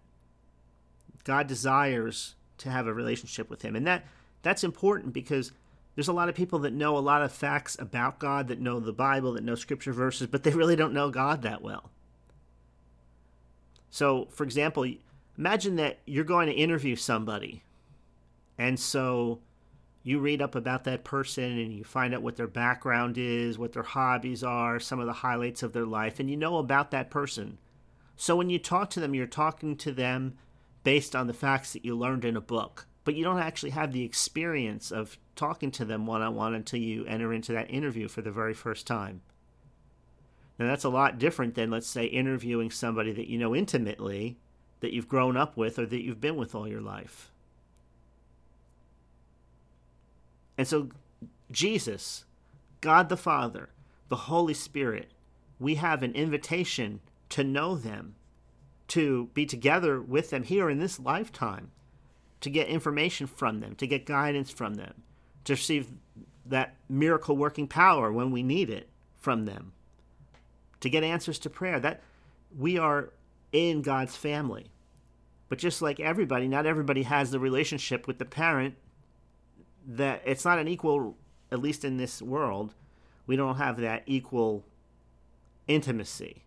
God 1.24 1.48
desires 1.48 2.36
to 2.60 2.70
have 2.70 2.88
a 2.88 2.94
relationship 2.94 3.50
with 3.50 3.62
him. 3.62 3.76
And 3.76 3.88
that 3.88 4.06
that's 4.42 4.64
important 4.64 5.14
because 5.14 5.52
there's 5.96 6.08
a 6.08 6.14
lot 6.14 6.30
of 6.30 6.36
people 6.36 6.60
that 6.60 6.74
know 6.74 6.98
a 6.98 7.00
lot 7.00 7.22
of 7.22 7.32
facts 7.32 7.78
about 7.80 8.20
God, 8.20 8.48
that 8.48 8.60
know 8.60 8.80
the 8.80 8.94
Bible, 8.94 9.34
that 9.34 9.44
know 9.44 9.56
scripture 9.56 9.94
verses, 9.94 10.28
but 10.28 10.44
they 10.44 10.52
really 10.52 10.76
don't 10.76 10.94
know 10.94 11.10
God 11.10 11.42
that 11.44 11.62
well. 11.62 11.92
So, 13.90 14.28
for 14.32 14.44
example, 14.44 14.92
imagine 15.38 15.76
that 15.76 16.00
you're 16.06 16.24
going 16.24 16.48
to 16.48 16.54
interview 16.54 16.96
somebody, 16.96 17.64
and 18.58 18.80
so 18.80 19.40
you 20.04 20.20
read 20.20 20.42
up 20.42 20.56
about 20.56 20.84
that 20.84 21.04
person 21.04 21.58
and 21.58 21.74
you 21.74 21.84
find 21.84 22.14
out 22.14 22.22
what 22.22 22.36
their 22.36 22.48
background 22.48 23.18
is, 23.18 23.58
what 23.58 23.74
their 23.74 23.84
hobbies 23.84 24.44
are, 24.44 24.80
some 24.80 25.00
of 25.00 25.06
the 25.06 25.14
highlights 25.14 25.64
of 25.64 25.74
their 25.74 25.86
life, 25.86 26.20
and 26.20 26.30
you 26.30 26.38
know 26.38 26.58
about 26.58 26.92
that 26.92 27.10
person. 27.10 27.58
So 28.16 28.36
when 28.36 28.50
you 28.50 28.60
talk 28.60 28.90
to 28.92 29.00
them, 29.00 29.16
you're 29.16 29.26
talking 29.26 29.76
to 29.78 29.92
them 29.92 30.36
based 30.84 31.16
on 31.16 31.28
the 31.28 31.34
facts 31.34 31.74
that 31.74 31.86
you 31.86 31.96
learned 31.96 32.26
in 32.26 32.36
a 32.36 32.42
book 32.42 32.86
but 33.04 33.16
you 33.16 33.24
don't 33.24 33.40
actually 33.40 33.72
have 33.72 33.92
the 33.92 34.04
experience 34.04 34.92
of 34.92 35.18
talking 35.36 35.72
to 35.72 35.86
them 35.86 36.06
one 36.06 36.22
on 36.22 36.36
one 36.36 36.54
until 36.54 36.80
you 36.80 37.06
enter 37.06 37.34
into 37.34 37.52
that 37.54 37.70
interview 37.70 38.08
for 38.08 38.22
the 38.22 38.32
very 38.32 38.54
first 38.54 38.88
time. 38.88 39.22
Now, 40.58 40.68
that's 40.68 40.84
a 40.84 40.90
lot 40.90 41.20
different 41.20 41.56
than, 41.56 41.72
let's 41.72 41.88
say, 41.88 42.06
interviewing 42.06 42.72
somebody 42.72 43.12
that 43.14 43.28
you 43.28 43.38
know 43.38 43.56
intimately, 43.56 44.38
that 44.80 44.94
you've 44.94 45.08
grown 45.08 45.36
up 45.36 45.58
with, 45.58 45.80
or 45.80 45.86
that 45.86 46.04
you've 46.04 46.22
been 46.22 46.36
with 46.36 46.54
all 46.54 46.68
your 46.68 46.82
life. 46.82 47.32
And 50.58 50.68
so, 50.68 50.90
Jesus, 51.52 52.26
God 52.82 53.10
the 53.10 53.18
Father, 53.18 53.70
the 54.10 54.16
Holy 54.16 54.54
Spirit, 54.54 55.12
we 55.60 55.76
have 55.76 56.04
an 56.04 56.14
invitation 56.14 57.00
to 57.30 57.44
know 57.44 57.76
them, 57.76 58.16
to 58.90 59.30
be 59.34 59.46
together 59.46 60.02
with 60.02 60.30
them 60.30 60.44
here 60.44 60.70
in 60.70 60.80
this 60.80 61.00
lifetime 61.00 61.72
to 62.44 62.50
get 62.50 62.68
information 62.68 63.26
from 63.26 63.62
them, 63.62 63.74
to 63.76 63.88
get 63.88 64.06
guidance 64.06 64.52
from 64.52 64.74
them, 64.74 64.94
to 65.46 65.54
receive 65.54 65.88
that 66.46 66.76
miracle 66.90 67.38
working 67.38 67.70
power 67.70 68.12
when 68.12 68.32
we 68.32 68.44
need 68.44 68.70
it 68.70 68.90
from 69.18 69.46
them, 69.46 69.72
to 70.82 70.90
get 70.90 71.06
answers 71.06 71.40
to 71.40 71.50
prayer. 71.50 71.80
That 71.80 72.02
we 72.58 72.78
are 72.78 73.12
in 73.54 73.82
God's 73.82 74.18
family. 74.18 74.66
But 75.48 75.58
just 75.58 75.82
like 75.82 76.02
everybody, 76.02 76.50
not 76.50 76.66
everybody 76.66 77.04
has 77.04 77.32
the 77.32 77.40
relationship 77.40 78.08
with 78.08 78.18
the 78.18 78.26
parent 78.26 78.76
that 79.88 80.22
it's 80.26 80.46
not 80.46 80.60
an 80.60 80.68
equal 80.68 81.18
at 81.54 81.62
least 81.62 81.86
in 81.86 81.98
this 81.98 82.20
world, 82.20 82.74
we 83.28 83.36
don't 83.36 83.58
have 83.58 83.78
that 83.78 84.02
equal 84.08 84.66
intimacy. 85.68 86.44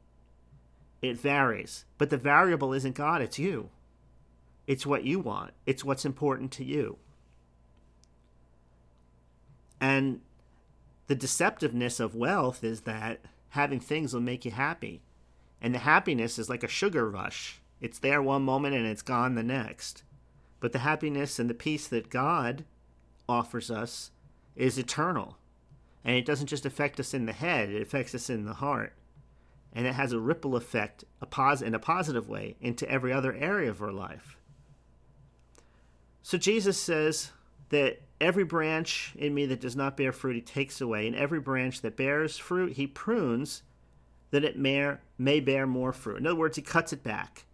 It 1.01 1.17
varies. 1.17 1.85
But 1.97 2.11
the 2.11 2.17
variable 2.17 2.73
isn't 2.73 2.97
God, 2.97 3.23
it's 3.23 3.39
you. 3.39 3.71
It's 4.67 4.85
what 4.85 5.05
you 5.05 5.21
want, 5.21 5.53
it's 5.65 5.85
what's 5.85 6.05
important 6.05 6.51
to 6.53 6.65
you. 6.65 6.99
And 9.81 10.23
the 11.07 11.15
deceptiveness 11.15 12.01
of 12.01 12.17
wealth 12.17 12.65
is 12.65 12.81
that 12.81 13.21
having 13.51 13.79
things 13.79 14.13
will 14.13 14.21
make 14.21 14.45
you 14.45 14.51
happy. 14.51 15.03
And 15.63 15.73
the 15.73 15.79
happiness 15.79 16.37
is 16.37 16.49
like 16.49 16.65
a 16.65 16.69
sugar 16.69 17.09
rush. 17.09 17.61
It's 17.81 18.01
there 18.01 18.21
one 18.21 18.43
moment 18.43 18.75
and 18.75 18.87
it's 18.87 19.03
gone 19.03 19.37
the 19.37 19.45
next. 19.45 20.03
But 20.59 20.73
the 20.73 20.81
happiness 20.81 21.39
and 21.39 21.49
the 21.49 21.55
peace 21.55 21.87
that 21.87 22.11
God 22.11 22.65
offers 23.29 23.71
us 23.71 24.11
is 24.55 24.79
eternal. 24.79 25.37
And 26.05 26.17
it 26.17 26.25
doesn't 26.25 26.47
just 26.47 26.67
affect 26.67 27.01
us 27.01 27.15
in 27.15 27.27
the 27.27 27.33
head, 27.33 27.71
it 27.71 27.83
affects 27.83 28.15
us 28.15 28.31
in 28.31 28.45
the 28.45 28.55
heart. 28.55 28.93
And 29.73 29.87
it 29.87 29.95
has 29.95 30.13
a 30.13 30.21
ripple 30.21 30.57
effect 30.57 31.05
a 31.21 31.27
pos- 31.27 31.63
in 31.63 31.75
a 31.75 31.79
positive 31.79 32.29
way 32.29 32.57
into 32.61 32.89
every 32.89 33.13
other 33.13 33.35
area 33.35 33.69
of 33.69 33.83
our 33.83 33.93
life. 33.93 34.37
So 36.23 36.39
Jesus 36.39 36.81
says 36.81 37.31
that 37.69 38.01
every 38.21 38.45
branch 38.45 39.13
in 39.17 39.35
me 39.35 39.47
that 39.47 39.61
does 39.61 39.77
not 39.77 39.97
bear 39.97 40.13
fruit, 40.13 40.37
he 40.37 40.41
takes 40.41 40.81
away, 40.81 41.07
and 41.07 41.15
every 41.15 41.41
branch 41.41 41.83
that 41.83 41.97
bears 41.97 42.39
fruit, 42.39 42.73
he 42.73 42.87
prunes 42.87 43.63
that 44.31 44.45
it 44.45 44.59
may, 44.59 44.95
may 45.19 45.41
bear 45.41 45.67
more 45.67 45.93
fruit. 45.93 46.19
In 46.19 46.27
other 46.27 46.37
words, 46.37 46.57
he 46.57 46.63
cuts 46.63 46.93
it 46.93 47.03
back. 47.03 47.45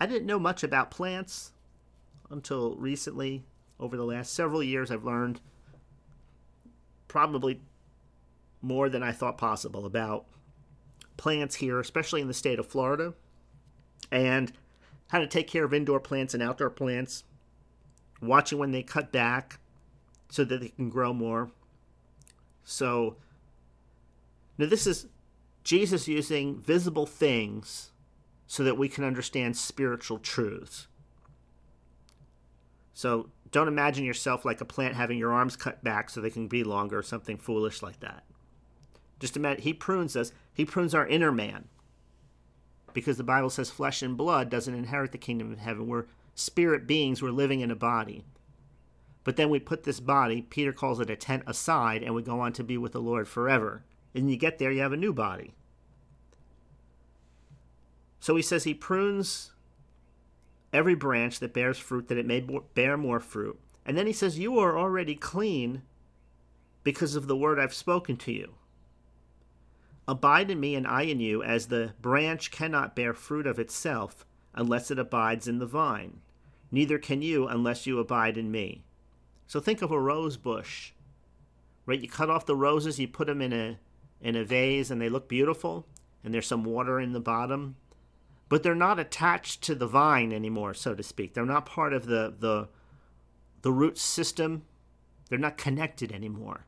I 0.00 0.06
didn't 0.06 0.26
know 0.26 0.38
much 0.38 0.62
about 0.62 0.90
plants 0.90 1.52
until 2.30 2.74
recently. 2.76 3.44
Over 3.78 3.96
the 3.96 4.04
last 4.04 4.32
several 4.32 4.62
years, 4.62 4.90
I've 4.90 5.04
learned 5.04 5.40
probably 7.08 7.60
more 8.60 8.88
than 8.88 9.02
I 9.02 9.12
thought 9.12 9.36
possible 9.36 9.84
about 9.84 10.26
plants 11.16 11.56
here, 11.56 11.80
especially 11.80 12.20
in 12.20 12.28
the 12.28 12.34
state 12.34 12.58
of 12.58 12.66
Florida, 12.66 13.14
and 14.10 14.52
how 15.10 15.18
to 15.18 15.26
take 15.26 15.48
care 15.48 15.64
of 15.64 15.74
indoor 15.74 16.00
plants 16.00 16.32
and 16.32 16.42
outdoor 16.42 16.70
plants 16.70 17.24
watching 18.22 18.58
when 18.58 18.70
they 18.70 18.82
cut 18.82 19.12
back 19.12 19.58
so 20.30 20.44
that 20.44 20.60
they 20.60 20.68
can 20.68 20.88
grow 20.88 21.12
more. 21.12 21.50
So, 22.64 23.16
now 24.56 24.66
this 24.66 24.86
is 24.86 25.06
Jesus 25.64 26.08
using 26.08 26.60
visible 26.60 27.06
things 27.06 27.90
so 28.46 28.64
that 28.64 28.78
we 28.78 28.88
can 28.88 29.04
understand 29.04 29.56
spiritual 29.56 30.18
truths. 30.18 30.86
So, 32.94 33.30
don't 33.52 33.68
imagine 33.68 34.04
yourself 34.04 34.44
like 34.44 34.60
a 34.60 34.64
plant 34.64 34.94
having 34.94 35.18
your 35.18 35.32
arms 35.32 35.56
cut 35.56 35.84
back 35.84 36.10
so 36.10 36.20
they 36.20 36.30
can 36.30 36.48
be 36.48 36.64
longer 36.64 36.98
or 36.98 37.02
something 37.02 37.36
foolish 37.36 37.82
like 37.82 38.00
that. 38.00 38.24
Just 39.20 39.36
imagine, 39.36 39.62
he 39.62 39.74
prunes 39.74 40.16
us, 40.16 40.32
he 40.52 40.64
prunes 40.64 40.94
our 40.94 41.06
inner 41.06 41.30
man. 41.30 41.68
Because 42.94 43.18
the 43.18 43.24
Bible 43.24 43.50
says 43.50 43.70
flesh 43.70 44.02
and 44.02 44.16
blood 44.16 44.50
doesn't 44.50 44.74
inherit 44.74 45.12
the 45.12 45.18
kingdom 45.18 45.52
of 45.52 45.58
heaven. 45.58 45.86
We're 45.86 46.06
spirit 46.34 46.86
beings 46.86 47.22
we're 47.22 47.30
living 47.30 47.60
in 47.60 47.70
a 47.70 47.76
body. 47.76 48.24
But 49.22 49.36
then 49.36 49.50
we 49.50 49.60
put 49.60 49.84
this 49.84 50.00
body, 50.00 50.42
Peter 50.42 50.72
calls 50.72 50.98
it 50.98 51.10
a 51.10 51.16
tent, 51.16 51.44
aside, 51.46 52.02
and 52.02 52.14
we 52.14 52.22
go 52.22 52.40
on 52.40 52.52
to 52.54 52.64
be 52.64 52.76
with 52.76 52.92
the 52.92 53.00
Lord 53.00 53.28
forever. 53.28 53.84
And 54.14 54.30
you 54.30 54.36
get 54.36 54.58
there, 54.58 54.72
you 54.72 54.80
have 54.80 54.92
a 54.92 54.96
new 54.96 55.12
body. 55.12 55.54
So 58.18 58.34
he 58.34 58.42
says 58.42 58.64
he 58.64 58.74
prunes 58.74 59.52
every 60.72 60.94
branch 60.94 61.40
that 61.40 61.52
bears 61.54 61.78
fruit 61.78 62.08
that 62.08 62.18
it 62.18 62.26
may 62.26 62.40
bear 62.74 62.96
more 62.96 63.20
fruit. 63.20 63.58
And 63.84 63.96
then 63.96 64.06
he 64.06 64.12
says, 64.12 64.38
You 64.38 64.58
are 64.58 64.78
already 64.78 65.14
clean 65.14 65.82
because 66.84 67.14
of 67.14 67.26
the 67.26 67.36
word 67.36 67.58
I've 67.58 67.74
spoken 67.74 68.16
to 68.18 68.32
you. 68.32 68.54
Abide 70.08 70.50
in 70.50 70.60
me 70.60 70.74
and 70.74 70.86
I 70.86 71.02
in 71.02 71.20
you, 71.20 71.42
as 71.42 71.66
the 71.66 71.92
branch 72.00 72.50
cannot 72.50 72.96
bear 72.96 73.14
fruit 73.14 73.46
of 73.46 73.58
itself 73.58 74.26
unless 74.54 74.90
it 74.90 74.98
abides 74.98 75.46
in 75.46 75.58
the 75.58 75.66
vine. 75.66 76.20
Neither 76.70 76.98
can 76.98 77.22
you 77.22 77.46
unless 77.46 77.86
you 77.86 77.98
abide 77.98 78.36
in 78.36 78.50
me. 78.50 78.82
So 79.46 79.60
think 79.60 79.82
of 79.82 79.90
a 79.90 80.00
rose 80.00 80.36
bush. 80.36 80.92
Right? 81.86 82.00
You 82.00 82.08
cut 82.08 82.30
off 82.30 82.46
the 82.46 82.56
roses, 82.56 82.98
you 82.98 83.08
put 83.08 83.26
them 83.26 83.42
in 83.42 83.52
a 83.52 83.78
in 84.20 84.36
a 84.36 84.44
vase 84.44 84.90
and 84.90 85.00
they 85.00 85.08
look 85.08 85.28
beautiful 85.28 85.84
and 86.22 86.32
there's 86.32 86.46
some 86.46 86.64
water 86.64 87.00
in 87.00 87.12
the 87.12 87.20
bottom, 87.20 87.76
but 88.52 88.62
they're 88.62 88.74
not 88.74 88.98
attached 88.98 89.62
to 89.62 89.74
the 89.74 89.86
vine 89.86 90.30
anymore, 90.30 90.74
so 90.74 90.94
to 90.94 91.02
speak. 91.02 91.32
They're 91.32 91.46
not 91.46 91.64
part 91.64 91.94
of 91.94 92.04
the 92.04 92.34
the 92.38 92.68
the 93.62 93.72
root 93.72 93.96
system. 93.96 94.64
They're 95.30 95.38
not 95.38 95.56
connected 95.56 96.12
anymore. 96.12 96.66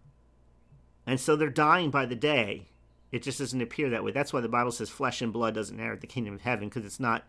And 1.06 1.20
so 1.20 1.36
they're 1.36 1.50
dying 1.50 1.90
by 1.90 2.06
the 2.06 2.16
day. 2.16 2.70
It 3.12 3.22
just 3.22 3.38
doesn't 3.38 3.60
appear 3.60 3.90
that 3.90 4.02
way. 4.02 4.12
That's 4.12 4.32
why 4.32 4.40
the 4.40 4.48
Bible 4.48 4.72
says 4.72 4.88
flesh 4.88 5.20
and 5.20 5.30
blood 5.30 5.56
doesn't 5.56 5.78
inherit 5.78 6.00
the 6.00 6.06
kingdom 6.06 6.32
of 6.32 6.40
heaven 6.40 6.70
because 6.70 6.86
it's 6.86 6.98
not 6.98 7.24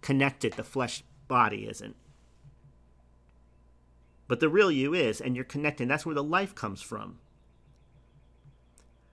connected. 0.00 0.54
The 0.54 0.64
flesh 0.64 1.04
body 1.28 1.68
isn't. 1.68 1.94
But 4.28 4.40
the 4.40 4.48
real 4.48 4.72
you 4.72 4.94
is, 4.94 5.20
and 5.20 5.36
you're 5.36 5.44
connected. 5.44 5.90
That's 5.90 6.06
where 6.06 6.14
the 6.14 6.24
life 6.24 6.54
comes 6.54 6.80
from. 6.80 7.18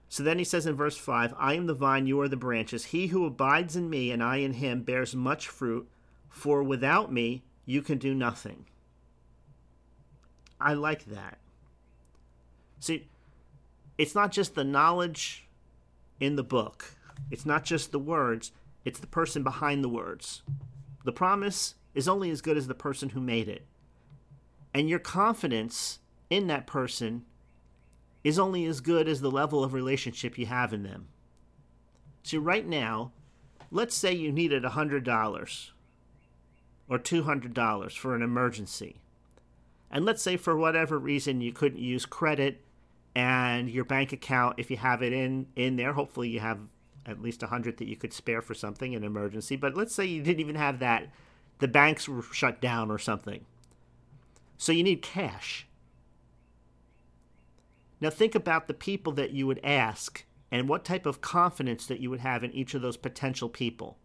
So 0.08 0.22
then 0.22 0.38
he 0.38 0.44
says 0.44 0.66
in 0.66 0.74
verse 0.74 0.96
5 0.96 1.34
I 1.38 1.54
am 1.54 1.66
the 1.66 1.74
vine, 1.74 2.06
you 2.06 2.20
are 2.20 2.28
the 2.28 2.36
branches. 2.36 2.86
He 2.86 3.08
who 3.08 3.26
abides 3.26 3.76
in 3.76 3.90
me, 3.90 4.10
and 4.10 4.22
I 4.22 4.36
in 4.36 4.54
him, 4.54 4.82
bears 4.82 5.14
much 5.14 5.48
fruit, 5.48 5.88
for 6.28 6.62
without 6.62 7.12
me 7.12 7.42
you 7.66 7.82
can 7.82 7.98
do 7.98 8.14
nothing. 8.14 8.64
I 10.60 10.74
like 10.74 11.04
that. 11.06 11.38
See, 12.80 13.06
it's 13.96 14.14
not 14.14 14.32
just 14.32 14.54
the 14.54 14.64
knowledge 14.64 15.46
in 16.20 16.36
the 16.36 16.42
book, 16.42 16.94
it's 17.30 17.46
not 17.46 17.64
just 17.64 17.92
the 17.92 17.98
words, 17.98 18.52
it's 18.84 19.00
the 19.00 19.06
person 19.06 19.42
behind 19.42 19.84
the 19.84 19.88
words. 19.88 20.42
The 21.04 21.12
promise 21.12 21.74
is 21.94 22.08
only 22.08 22.30
as 22.30 22.40
good 22.40 22.56
as 22.56 22.66
the 22.66 22.74
person 22.74 23.10
who 23.10 23.20
made 23.20 23.48
it. 23.48 23.66
And 24.72 24.88
your 24.88 24.98
confidence 24.98 25.98
in 26.30 26.46
that 26.46 26.66
person 26.66 27.24
is 28.24 28.38
only 28.38 28.64
as 28.66 28.80
good 28.80 29.08
as 29.08 29.20
the 29.20 29.30
level 29.30 29.62
of 29.62 29.72
relationship 29.72 30.38
you 30.38 30.46
have 30.46 30.72
in 30.72 30.82
them. 30.82 31.08
So, 32.22 32.38
right 32.38 32.66
now, 32.66 33.12
let's 33.70 33.94
say 33.94 34.12
you 34.12 34.32
needed 34.32 34.64
$100 34.64 35.70
or 36.88 36.98
$200 36.98 37.96
for 37.96 38.14
an 38.14 38.22
emergency. 38.22 38.96
And 39.90 40.04
let's 40.04 40.22
say 40.22 40.36
for 40.36 40.56
whatever 40.56 40.98
reason 40.98 41.40
you 41.40 41.52
couldn't 41.52 41.80
use 41.80 42.04
credit 42.04 42.62
and 43.14 43.70
your 43.70 43.84
bank 43.84 44.12
account, 44.12 44.56
if 44.58 44.70
you 44.70 44.76
have 44.76 45.02
it 45.02 45.12
in, 45.12 45.46
in 45.56 45.76
there, 45.76 45.92
hopefully 45.94 46.28
you 46.28 46.40
have 46.40 46.58
at 47.06 47.22
least 47.22 47.42
a 47.42 47.46
hundred 47.46 47.78
that 47.78 47.88
you 47.88 47.96
could 47.96 48.12
spare 48.12 48.42
for 48.42 48.52
something, 48.52 48.94
an 48.94 49.04
emergency. 49.04 49.56
But 49.56 49.74
let's 49.74 49.94
say 49.94 50.04
you 50.04 50.22
didn't 50.22 50.40
even 50.40 50.56
have 50.56 50.80
that 50.80 51.08
the 51.58 51.68
banks 51.68 52.08
were 52.08 52.22
shut 52.22 52.60
down 52.60 52.90
or 52.90 52.98
something. 52.98 53.44
So 54.56 54.72
you 54.72 54.82
need 54.82 55.02
cash. 55.02 55.66
Now 58.00 58.10
think 58.10 58.34
about 58.34 58.68
the 58.68 58.74
people 58.74 59.12
that 59.14 59.32
you 59.32 59.46
would 59.46 59.60
ask 59.64 60.24
and 60.50 60.68
what 60.68 60.84
type 60.84 61.06
of 61.06 61.20
confidence 61.20 61.86
that 61.86 62.00
you 62.00 62.10
would 62.10 62.20
have 62.20 62.44
in 62.44 62.52
each 62.52 62.74
of 62.74 62.82
those 62.82 62.96
potential 62.96 63.48
people. 63.48 63.98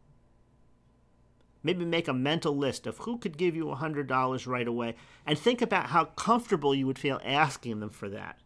Maybe 1.62 1.85
make 1.85 2.09
a 2.09 2.13
mental 2.13 2.55
list 2.57 2.85
of 2.85 2.97
who 3.00 3.17
could 3.17 3.38
give 3.38 3.55
you 3.55 3.65
$100 3.65 4.47
right 4.47 4.67
away 4.67 4.95
and 5.25 5.39
think 5.39 5.62
about 5.62 5.88
how 5.88 6.05
comfortable 6.05 6.75
you 6.75 6.85
would 6.85 7.00
feel 7.00 7.21
asking 7.23 7.79
them 7.79 7.89
for 7.89 8.09
that. 8.09 8.39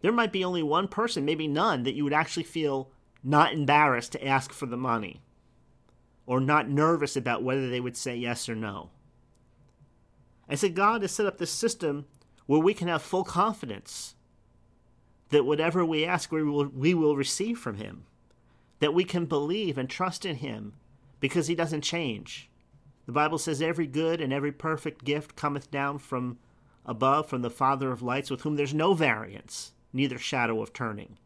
There 0.00 0.12
might 0.12 0.32
be 0.32 0.44
only 0.44 0.62
one 0.62 0.88
person, 0.88 1.24
maybe 1.24 1.48
none, 1.48 1.84
that 1.84 1.94
you 1.94 2.04
would 2.04 2.12
actually 2.12 2.44
feel 2.44 2.90
not 3.24 3.52
embarrassed 3.54 4.12
to 4.12 4.26
ask 4.26 4.52
for 4.52 4.66
the 4.66 4.76
money 4.76 5.22
or 6.26 6.40
not 6.40 6.68
nervous 6.68 7.16
about 7.16 7.42
whether 7.42 7.70
they 7.70 7.80
would 7.80 7.96
say 7.96 8.14
yes 8.14 8.48
or 8.48 8.54
no. 8.54 8.90
I 10.48 10.54
said, 10.54 10.74
God 10.74 11.02
has 11.02 11.12
set 11.12 11.26
up 11.26 11.38
this 11.38 11.50
system 11.50 12.06
where 12.46 12.60
we 12.60 12.74
can 12.74 12.88
have 12.88 13.02
full 13.02 13.24
confidence 13.24 14.14
that 15.30 15.44
whatever 15.44 15.84
we 15.84 16.04
ask, 16.04 16.32
we 16.32 16.42
will, 16.42 16.66
we 16.66 16.94
will 16.94 17.16
receive 17.16 17.58
from 17.58 17.76
Him, 17.76 18.04
that 18.80 18.94
we 18.94 19.04
can 19.04 19.26
believe 19.26 19.76
and 19.76 19.88
trust 19.88 20.24
in 20.24 20.36
Him 20.36 20.74
because 21.20 21.46
He 21.46 21.54
doesn't 21.54 21.82
change. 21.82 22.48
The 23.06 23.12
Bible 23.12 23.38
says, 23.38 23.62
Every 23.62 23.86
good 23.86 24.20
and 24.20 24.32
every 24.32 24.52
perfect 24.52 25.04
gift 25.04 25.36
cometh 25.36 25.70
down 25.70 25.98
from 25.98 26.38
above, 26.84 27.28
from 27.28 27.42
the 27.42 27.50
Father 27.50 27.90
of 27.90 28.02
lights, 28.02 28.30
with 28.30 28.42
whom 28.42 28.56
there's 28.56 28.74
no 28.74 28.94
variance, 28.94 29.72
neither 29.92 30.18
shadow 30.18 30.62
of 30.62 30.72
turning. 30.72 31.18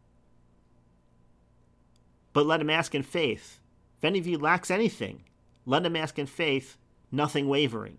But 2.32 2.46
let 2.46 2.60
him 2.60 2.70
ask 2.70 2.94
in 2.94 3.02
faith. 3.02 3.60
If 3.98 4.04
any 4.04 4.18
of 4.18 4.26
you 4.26 4.38
lacks 4.38 4.70
anything, 4.70 5.24
let 5.66 5.84
him 5.84 5.96
ask 5.96 6.18
in 6.18 6.26
faith, 6.26 6.76
nothing 7.10 7.48
wavering. 7.48 7.98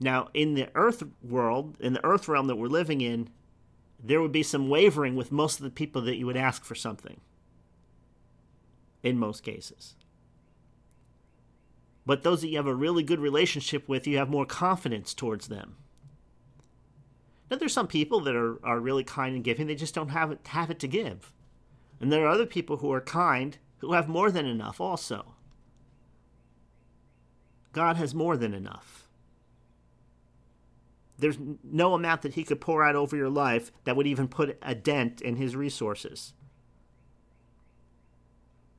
Now, 0.00 0.28
in 0.32 0.54
the 0.54 0.68
earth 0.74 1.02
world, 1.22 1.76
in 1.80 1.92
the 1.92 2.04
earth 2.04 2.28
realm 2.28 2.46
that 2.46 2.56
we're 2.56 2.68
living 2.68 3.00
in, 3.00 3.30
there 4.02 4.20
would 4.20 4.32
be 4.32 4.44
some 4.44 4.68
wavering 4.68 5.16
with 5.16 5.32
most 5.32 5.58
of 5.58 5.64
the 5.64 5.70
people 5.70 6.02
that 6.02 6.16
you 6.16 6.26
would 6.26 6.36
ask 6.36 6.64
for 6.64 6.74
something. 6.74 7.20
In 9.02 9.18
most 9.18 9.42
cases. 9.42 9.96
But 12.06 12.22
those 12.22 12.40
that 12.40 12.48
you 12.48 12.56
have 12.56 12.66
a 12.66 12.74
really 12.74 13.02
good 13.02 13.20
relationship 13.20 13.88
with, 13.88 14.06
you 14.06 14.18
have 14.18 14.30
more 14.30 14.46
confidence 14.46 15.14
towards 15.14 15.48
them. 15.48 15.76
Now, 17.50 17.56
there's 17.56 17.72
some 17.72 17.88
people 17.88 18.20
that 18.20 18.36
are, 18.36 18.64
are 18.64 18.78
really 18.78 19.04
kind 19.04 19.34
and 19.34 19.44
giving, 19.44 19.66
they 19.66 19.74
just 19.74 19.94
don't 19.94 20.10
have 20.10 20.30
it, 20.30 20.46
have 20.48 20.70
it 20.70 20.78
to 20.80 20.88
give. 20.88 21.32
And 22.00 22.12
there 22.12 22.24
are 22.24 22.30
other 22.30 22.46
people 22.46 22.78
who 22.78 22.92
are 22.92 23.00
kind 23.00 23.58
who 23.78 23.92
have 23.92 24.08
more 24.08 24.30
than 24.30 24.46
enough 24.46 24.80
also. 24.80 25.34
God 27.72 27.96
has 27.96 28.14
more 28.14 28.36
than 28.36 28.54
enough 28.54 29.07
there's 31.18 31.38
no 31.64 31.94
amount 31.94 32.22
that 32.22 32.34
he 32.34 32.44
could 32.44 32.60
pour 32.60 32.84
out 32.84 32.94
over 32.94 33.16
your 33.16 33.28
life 33.28 33.72
that 33.84 33.96
would 33.96 34.06
even 34.06 34.28
put 34.28 34.56
a 34.62 34.74
dent 34.74 35.20
in 35.20 35.36
his 35.36 35.56
resources. 35.56 36.32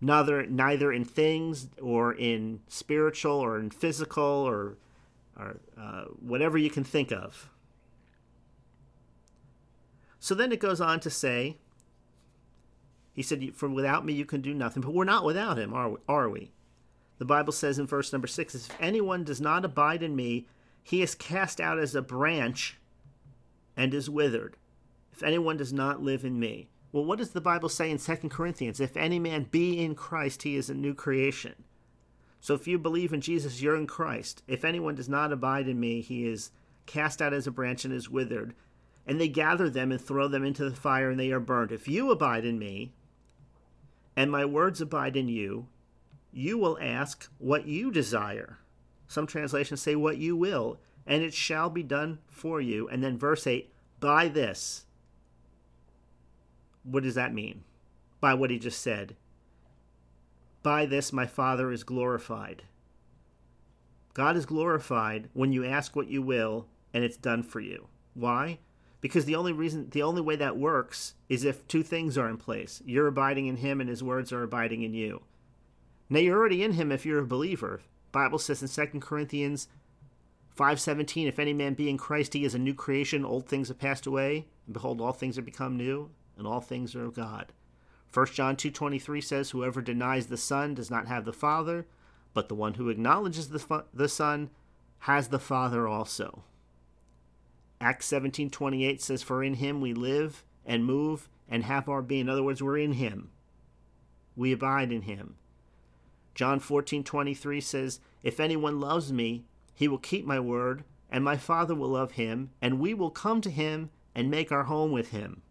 Neither, 0.01 0.45
neither 0.45 0.93
in 0.93 1.03
things 1.03 1.67
or 1.81 2.13
in 2.13 2.61
spiritual 2.69 3.33
or 3.33 3.59
in 3.59 3.69
physical 3.69 4.23
or, 4.23 4.77
or 5.37 5.59
uh, 5.77 6.05
whatever 6.21 6.57
you 6.57 6.69
can 6.69 6.85
think 6.85 7.11
of. 7.11 7.49
So 10.21 10.33
then 10.33 10.53
it 10.53 10.61
goes 10.61 10.79
on 10.79 11.01
to 11.01 11.09
say, 11.09 11.57
he 13.13 13.21
said, 13.21 13.53
For 13.53 13.67
without 13.67 14.05
me 14.05 14.13
you 14.13 14.25
can 14.25 14.39
do 14.39 14.53
nothing. 14.53 14.81
But 14.81 14.93
we're 14.93 15.03
not 15.03 15.25
without 15.25 15.57
him, 15.57 15.73
are 15.73 15.89
we? 15.89 15.97
Are 16.07 16.29
we? 16.29 16.51
The 17.17 17.25
Bible 17.25 17.51
says 17.51 17.77
in 17.77 17.85
verse 17.85 18.13
number 18.13 18.27
six, 18.27 18.55
If 18.55 18.69
anyone 18.79 19.25
does 19.25 19.41
not 19.41 19.65
abide 19.65 20.03
in 20.03 20.15
me, 20.15 20.47
he 20.83 21.01
is 21.01 21.15
cast 21.15 21.59
out 21.59 21.79
as 21.79 21.95
a 21.95 22.01
branch 22.01 22.77
and 23.75 23.93
is 23.93 24.09
withered. 24.09 24.57
If 25.11 25.23
anyone 25.23 25.57
does 25.57 25.73
not 25.73 26.01
live 26.01 26.23
in 26.23 26.39
me. 26.39 26.69
Well, 26.91 27.05
what 27.05 27.19
does 27.19 27.31
the 27.31 27.41
Bible 27.41 27.69
say 27.69 27.91
in 27.91 27.99
2 27.99 28.15
Corinthians? 28.29 28.79
If 28.79 28.97
any 28.97 29.19
man 29.19 29.43
be 29.43 29.83
in 29.83 29.93
Christ, 29.93 30.43
he 30.43 30.55
is 30.55 30.69
a 30.69 30.73
new 30.73 30.93
creation. 30.93 31.55
So 32.41 32.53
if 32.53 32.67
you 32.67 32.79
believe 32.79 33.13
in 33.13 33.21
Jesus, 33.21 33.61
you're 33.61 33.75
in 33.75 33.85
Christ. 33.85 34.43
If 34.47 34.63
anyone 34.63 34.95
does 34.95 35.09
not 35.09 35.31
abide 35.31 35.67
in 35.67 35.79
me, 35.79 36.01
he 36.01 36.27
is 36.27 36.51
cast 36.85 37.21
out 37.21 37.33
as 37.33 37.45
a 37.45 37.51
branch 37.51 37.85
and 37.85 37.93
is 37.93 38.09
withered. 38.09 38.55
And 39.05 39.19
they 39.19 39.27
gather 39.27 39.69
them 39.69 39.91
and 39.91 39.99
throw 39.99 40.27
them 40.27 40.43
into 40.43 40.69
the 40.69 40.75
fire, 40.75 41.09
and 41.09 41.19
they 41.19 41.31
are 41.31 41.39
burned. 41.39 41.71
If 41.71 41.87
you 41.87 42.11
abide 42.11 42.45
in 42.45 42.57
me, 42.57 42.93
and 44.15 44.31
my 44.31 44.45
words 44.45 44.81
abide 44.81 45.15
in 45.15 45.27
you, 45.27 45.67
you 46.31 46.57
will 46.57 46.77
ask 46.81 47.29
what 47.37 47.65
you 47.65 47.91
desire 47.91 48.58
some 49.09 49.27
translations 49.27 49.81
say, 49.81 49.95
What 49.95 50.19
you 50.19 50.37
will, 50.37 50.79
and 51.05 51.23
it 51.23 51.33
shall 51.33 51.69
be 51.69 51.83
done 51.83 52.19
for 52.27 52.61
you. 52.61 52.87
And 52.87 53.03
then 53.03 53.17
verse 53.17 53.45
8, 53.45 53.73
By 53.99 54.29
this. 54.29 54.85
What 56.83 57.03
does 57.03 57.15
that 57.15 57.33
mean? 57.33 57.63
By 58.21 58.35
what 58.35 58.51
he 58.51 58.59
just 58.59 58.81
said. 58.81 59.17
By 60.61 60.85
this 60.85 61.11
my 61.11 61.25
Father 61.25 61.71
is 61.71 61.83
glorified. 61.83 62.63
God 64.13 64.37
is 64.37 64.45
glorified 64.45 65.29
when 65.33 65.51
you 65.51 65.65
ask 65.65 65.95
what 65.95 66.07
you 66.07 66.21
will 66.21 66.67
and 66.93 67.03
it's 67.03 67.17
done 67.17 67.41
for 67.41 67.59
you. 67.59 67.87
Why? 68.13 68.59
Because 69.01 69.25
the 69.25 69.35
only 69.35 69.53
reason, 69.53 69.89
the 69.89 70.03
only 70.03 70.21
way 70.21 70.35
that 70.35 70.57
works 70.57 71.15
is 71.29 71.45
if 71.45 71.67
two 71.67 71.83
things 71.83 72.17
are 72.17 72.29
in 72.29 72.37
place. 72.37 72.81
You're 72.85 73.07
abiding 73.07 73.47
in 73.47 73.57
Him 73.57 73.81
and 73.81 73.89
His 73.89 74.03
words 74.03 74.31
are 74.31 74.43
abiding 74.43 74.83
in 74.83 74.93
you. 74.93 75.23
Now, 76.09 76.19
you're 76.19 76.37
already 76.37 76.63
in 76.63 76.73
Him 76.73 76.91
if 76.91 77.05
you're 77.05 77.19
a 77.19 77.25
believer. 77.25 77.81
Bible 78.11 78.39
says 78.39 78.61
in 78.61 78.67
2 78.67 78.99
Corinthians 78.99 79.67
5:17, 80.57 81.27
if 81.27 81.39
any 81.39 81.53
man 81.53 81.73
be 81.73 81.89
in 81.89 81.97
Christ, 81.97 82.33
he 82.33 82.43
is 82.43 82.53
a 82.55 82.59
new 82.59 82.73
creation, 82.73 83.23
old 83.23 83.47
things 83.47 83.67
have 83.67 83.79
passed 83.79 84.05
away, 84.05 84.47
and 84.65 84.73
behold 84.73 84.99
all 84.99 85.13
things 85.13 85.37
are 85.37 85.43
become 85.43 85.77
new, 85.77 86.09
and 86.37 86.45
all 86.45 86.61
things 86.61 86.95
are 86.95 87.05
of 87.05 87.13
God. 87.13 87.53
1 88.13 88.25
John 88.27 88.55
2:23 88.55 89.23
says, 89.23 89.51
whoever 89.51 89.81
denies 89.81 90.27
the 90.27 90.37
Son 90.37 90.73
does 90.73 90.89
not 90.89 91.07
have 91.07 91.25
the 91.25 91.33
Father, 91.33 91.85
but 92.33 92.49
the 92.49 92.55
one 92.55 92.75
who 92.75 92.89
acknowledges 92.89 93.49
the, 93.49 93.85
the 93.93 94.09
Son 94.09 94.49
has 94.99 95.27
the 95.27 95.39
Father 95.39 95.87
also. 95.87 96.43
Acts 97.79 98.11
17:28 98.11 98.99
says, 98.99 99.23
for 99.23 99.43
in 99.43 99.55
him 99.55 99.79
we 99.79 99.93
live 99.93 100.43
and 100.65 100.85
move 100.85 101.29
and 101.47 101.63
have 101.63 101.87
our 101.87 102.01
being. 102.01 102.21
In 102.21 102.29
other 102.29 102.43
words, 102.43 102.61
we're 102.61 102.77
in 102.77 102.93
him. 102.93 103.29
We 104.35 104.51
abide 104.51 104.91
in 104.91 105.03
him. 105.03 105.35
John 106.39 106.61
14:23 106.61 107.59
says, 107.59 107.99
"If 108.23 108.39
anyone 108.39 108.79
loves 108.79 109.11
me, 109.11 109.43
he 109.75 109.89
will 109.89 109.97
keep 109.97 110.25
my 110.25 110.39
word, 110.39 110.85
and 111.09 111.21
my 111.21 111.35
Father 111.35 111.75
will 111.75 111.89
love 111.89 112.13
him, 112.13 112.51
and 112.61 112.79
we 112.79 112.93
will 112.93 113.11
come 113.11 113.41
to 113.41 113.49
him 113.49 113.89
and 114.15 114.31
make 114.31 114.49
our 114.49 114.63
home 114.63 114.93
with 114.93 115.09
him." 115.09 115.41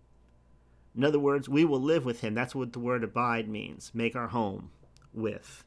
In 0.97 1.05
other 1.05 1.19
words, 1.19 1.47
we 1.47 1.63
will 1.63 1.79
live 1.79 2.07
with 2.07 2.23
him. 2.23 2.33
That's 2.33 2.55
what 2.55 2.73
the 2.73 2.79
word 2.79 3.05
abide 3.05 3.51
means, 3.51 3.91
make 3.93 4.17
our 4.17 4.29
home 4.29 4.71
with. 5.13 5.63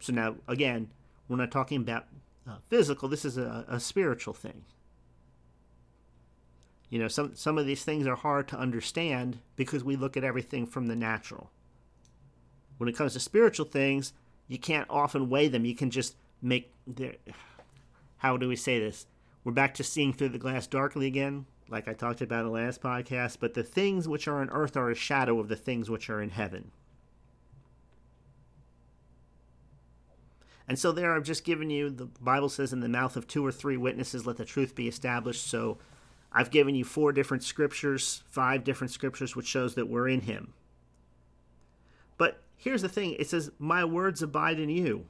So 0.00 0.12
now, 0.12 0.38
again, 0.48 0.90
we're 1.28 1.36
not 1.36 1.52
talking 1.52 1.82
about 1.82 2.08
uh, 2.48 2.56
physical, 2.68 3.08
this 3.08 3.24
is 3.24 3.38
a, 3.38 3.64
a 3.68 3.78
spiritual 3.78 4.34
thing. 4.34 4.64
You 6.90 6.98
know, 6.98 7.06
some, 7.06 7.36
some 7.36 7.58
of 7.58 7.66
these 7.66 7.84
things 7.84 8.08
are 8.08 8.16
hard 8.16 8.48
to 8.48 8.58
understand 8.58 9.38
because 9.54 9.84
we 9.84 9.94
look 9.94 10.16
at 10.16 10.24
everything 10.24 10.66
from 10.66 10.88
the 10.88 10.96
natural. 10.96 11.52
When 12.82 12.88
it 12.88 12.96
comes 12.96 13.12
to 13.12 13.20
spiritual 13.20 13.66
things, 13.66 14.12
you 14.48 14.58
can't 14.58 14.90
often 14.90 15.30
weigh 15.30 15.46
them. 15.46 15.64
You 15.64 15.76
can 15.76 15.88
just 15.88 16.16
make 16.42 16.72
the. 16.84 17.14
How 18.16 18.36
do 18.36 18.48
we 18.48 18.56
say 18.56 18.80
this? 18.80 19.06
We're 19.44 19.52
back 19.52 19.74
to 19.74 19.84
seeing 19.84 20.12
through 20.12 20.30
the 20.30 20.38
glass 20.38 20.66
darkly 20.66 21.06
again, 21.06 21.46
like 21.68 21.86
I 21.86 21.92
talked 21.92 22.22
about 22.22 22.40
in 22.40 22.46
the 22.46 22.52
last 22.52 22.82
podcast. 22.82 23.36
But 23.38 23.54
the 23.54 23.62
things 23.62 24.08
which 24.08 24.26
are 24.26 24.40
on 24.40 24.50
earth 24.50 24.76
are 24.76 24.90
a 24.90 24.96
shadow 24.96 25.38
of 25.38 25.46
the 25.46 25.54
things 25.54 25.90
which 25.90 26.10
are 26.10 26.20
in 26.20 26.30
heaven. 26.30 26.72
And 30.66 30.76
so 30.76 30.90
there 30.90 31.14
I've 31.14 31.22
just 31.22 31.44
given 31.44 31.70
you, 31.70 31.88
the 31.88 32.06
Bible 32.06 32.48
says, 32.48 32.72
in 32.72 32.80
the 32.80 32.88
mouth 32.88 33.16
of 33.16 33.28
two 33.28 33.46
or 33.46 33.52
three 33.52 33.76
witnesses, 33.76 34.26
let 34.26 34.38
the 34.38 34.44
truth 34.44 34.74
be 34.74 34.88
established. 34.88 35.46
So 35.46 35.78
I've 36.32 36.50
given 36.50 36.74
you 36.74 36.84
four 36.84 37.12
different 37.12 37.44
scriptures, 37.44 38.24
five 38.28 38.64
different 38.64 38.90
scriptures, 38.90 39.36
which 39.36 39.46
shows 39.46 39.76
that 39.76 39.86
we're 39.86 40.08
in 40.08 40.22
Him. 40.22 40.52
Here's 42.56 42.82
the 42.82 42.88
thing 42.88 43.16
it 43.18 43.28
says, 43.28 43.50
My 43.58 43.84
words 43.84 44.22
abide 44.22 44.58
in 44.60 44.68
you. 44.68 45.06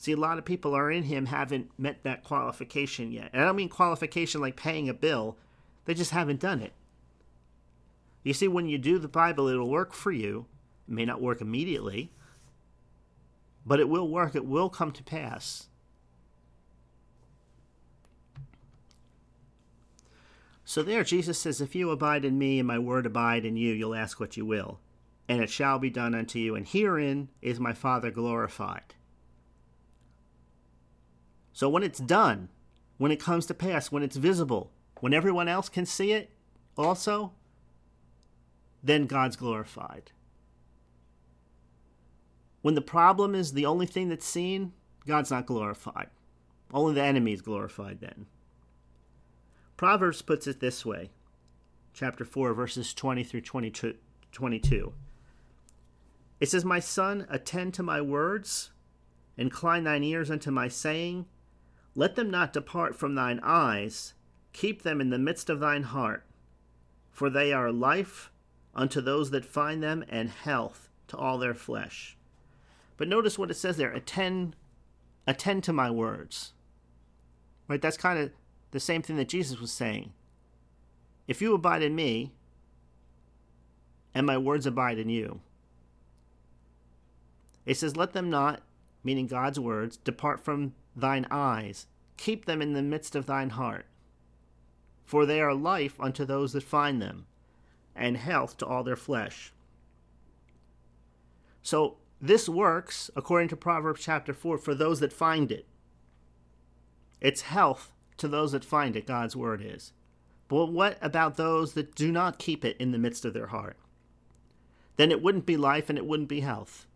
See, 0.00 0.12
a 0.12 0.16
lot 0.16 0.38
of 0.38 0.46
people 0.46 0.74
are 0.74 0.90
in 0.90 1.02
him 1.02 1.26
haven't 1.26 1.70
met 1.78 2.04
that 2.04 2.24
qualification 2.24 3.12
yet. 3.12 3.28
And 3.34 3.42
I 3.42 3.44
don't 3.44 3.56
mean 3.56 3.68
qualification 3.68 4.40
like 4.40 4.56
paying 4.56 4.88
a 4.88 4.94
bill, 4.94 5.36
they 5.84 5.92
just 5.92 6.12
haven't 6.12 6.40
done 6.40 6.62
it. 6.62 6.72
You 8.22 8.32
see, 8.32 8.48
when 8.48 8.66
you 8.66 8.78
do 8.78 8.98
the 8.98 9.08
Bible, 9.08 9.48
it'll 9.48 9.68
work 9.68 9.92
for 9.92 10.10
you. 10.10 10.46
It 10.88 10.94
may 10.94 11.04
not 11.04 11.20
work 11.20 11.42
immediately, 11.42 12.10
but 13.66 13.78
it 13.78 13.90
will 13.90 14.08
work. 14.08 14.34
It 14.34 14.46
will 14.46 14.70
come 14.70 14.92
to 14.92 15.02
pass. 15.02 15.68
So 20.64 20.82
there, 20.82 21.04
Jesus 21.04 21.38
says, 21.38 21.60
If 21.60 21.74
you 21.74 21.90
abide 21.90 22.24
in 22.24 22.38
me 22.38 22.58
and 22.58 22.66
my 22.66 22.78
word 22.78 23.04
abide 23.04 23.44
in 23.44 23.56
you, 23.56 23.74
you'll 23.74 23.94
ask 23.94 24.18
what 24.18 24.38
you 24.38 24.46
will 24.46 24.80
and 25.30 25.40
it 25.40 25.48
shall 25.48 25.78
be 25.78 25.90
done 25.90 26.12
unto 26.12 26.40
you, 26.40 26.56
and 26.56 26.66
herein 26.66 27.28
is 27.40 27.60
my 27.60 27.72
Father 27.72 28.10
glorified. 28.10 28.96
So 31.52 31.68
when 31.68 31.84
it's 31.84 32.00
done, 32.00 32.48
when 32.98 33.12
it 33.12 33.22
comes 33.22 33.46
to 33.46 33.54
pass, 33.54 33.92
when 33.92 34.02
it's 34.02 34.16
visible, 34.16 34.72
when 34.98 35.14
everyone 35.14 35.46
else 35.46 35.68
can 35.68 35.86
see 35.86 36.10
it 36.10 36.32
also, 36.76 37.30
then 38.82 39.06
God's 39.06 39.36
glorified. 39.36 40.10
When 42.62 42.74
the 42.74 42.80
problem 42.80 43.36
is 43.36 43.52
the 43.52 43.66
only 43.66 43.86
thing 43.86 44.08
that's 44.08 44.26
seen, 44.26 44.72
God's 45.06 45.30
not 45.30 45.46
glorified. 45.46 46.08
Only 46.74 46.94
the 46.94 47.04
enemy 47.04 47.34
is 47.34 47.40
glorified 47.40 48.00
then. 48.00 48.26
Proverbs 49.76 50.22
puts 50.22 50.48
it 50.48 50.58
this 50.58 50.84
way 50.84 51.10
chapter 51.94 52.24
4, 52.24 52.52
verses 52.52 52.92
20 52.92 53.22
through 53.22 53.42
22. 53.42 54.92
It 56.40 56.48
says, 56.48 56.64
My 56.64 56.80
son, 56.80 57.26
attend 57.28 57.74
to 57.74 57.82
my 57.82 58.00
words, 58.00 58.70
incline 59.36 59.84
thine 59.84 60.02
ears 60.02 60.30
unto 60.30 60.50
my 60.50 60.68
saying. 60.68 61.26
Let 61.94 62.16
them 62.16 62.30
not 62.30 62.52
depart 62.52 62.96
from 62.96 63.14
thine 63.14 63.40
eyes, 63.42 64.14
keep 64.52 64.82
them 64.82 65.00
in 65.00 65.10
the 65.10 65.18
midst 65.18 65.50
of 65.50 65.60
thine 65.60 65.82
heart, 65.82 66.24
for 67.10 67.28
they 67.28 67.52
are 67.52 67.70
life 67.70 68.30
unto 68.74 69.00
those 69.00 69.30
that 69.30 69.44
find 69.44 69.82
them, 69.82 70.04
and 70.08 70.30
health 70.30 70.88
to 71.08 71.16
all 71.16 71.38
their 71.38 71.54
flesh. 71.54 72.16
But 72.96 73.08
notice 73.08 73.38
what 73.38 73.50
it 73.50 73.54
says 73.54 73.76
there 73.76 73.92
attend, 73.92 74.56
attend 75.26 75.64
to 75.64 75.72
my 75.72 75.90
words. 75.90 76.52
Right? 77.68 77.82
That's 77.82 77.96
kind 77.96 78.18
of 78.18 78.30
the 78.70 78.80
same 78.80 79.02
thing 79.02 79.16
that 79.16 79.28
Jesus 79.28 79.60
was 79.60 79.72
saying. 79.72 80.12
If 81.26 81.42
you 81.42 81.54
abide 81.54 81.82
in 81.82 81.94
me, 81.94 82.32
and 84.14 84.26
my 84.26 84.38
words 84.38 84.66
abide 84.66 84.98
in 84.98 85.08
you, 85.08 85.40
it 87.70 87.76
says, 87.76 87.96
Let 87.96 88.14
them 88.14 88.28
not, 88.28 88.62
meaning 89.04 89.28
God's 89.28 89.60
words, 89.60 89.96
depart 89.96 90.40
from 90.40 90.74
thine 90.96 91.24
eyes, 91.30 91.86
keep 92.16 92.44
them 92.44 92.60
in 92.60 92.72
the 92.72 92.82
midst 92.82 93.14
of 93.14 93.26
thine 93.26 93.50
heart. 93.50 93.86
For 95.04 95.24
they 95.24 95.40
are 95.40 95.54
life 95.54 95.94
unto 96.00 96.24
those 96.24 96.52
that 96.52 96.64
find 96.64 97.00
them, 97.00 97.26
and 97.94 98.16
health 98.16 98.56
to 98.56 98.66
all 98.66 98.82
their 98.82 98.96
flesh. 98.96 99.52
So 101.62 101.98
this 102.20 102.48
works, 102.48 103.08
according 103.14 103.50
to 103.50 103.56
Proverbs 103.56 104.02
chapter 104.02 104.34
4, 104.34 104.58
for 104.58 104.74
those 104.74 104.98
that 104.98 105.12
find 105.12 105.52
it. 105.52 105.64
It's 107.20 107.42
health 107.42 107.92
to 108.16 108.26
those 108.26 108.50
that 108.50 108.64
find 108.64 108.96
it, 108.96 109.06
God's 109.06 109.36
word 109.36 109.62
is. 109.64 109.92
But 110.48 110.72
what 110.72 110.98
about 111.00 111.36
those 111.36 111.74
that 111.74 111.94
do 111.94 112.10
not 112.10 112.40
keep 112.40 112.64
it 112.64 112.76
in 112.78 112.90
the 112.90 112.98
midst 112.98 113.24
of 113.24 113.32
their 113.32 113.46
heart? 113.46 113.76
Then 114.96 115.12
it 115.12 115.22
wouldn't 115.22 115.46
be 115.46 115.56
life 115.56 115.88
and 115.88 115.96
it 115.96 116.04
wouldn't 116.04 116.28
be 116.28 116.40
health. 116.40 116.88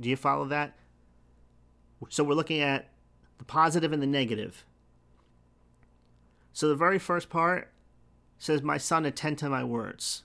Do 0.00 0.08
you 0.08 0.16
follow 0.16 0.46
that? 0.46 0.74
So 2.08 2.24
we're 2.24 2.34
looking 2.34 2.60
at 2.60 2.88
the 3.38 3.44
positive 3.44 3.92
and 3.92 4.02
the 4.02 4.06
negative. 4.06 4.64
So 6.52 6.68
the 6.68 6.76
very 6.76 6.98
first 6.98 7.28
part 7.28 7.72
says, 8.38 8.62
My 8.62 8.78
son, 8.78 9.04
attend 9.04 9.38
to 9.38 9.48
my 9.48 9.64
words. 9.64 10.24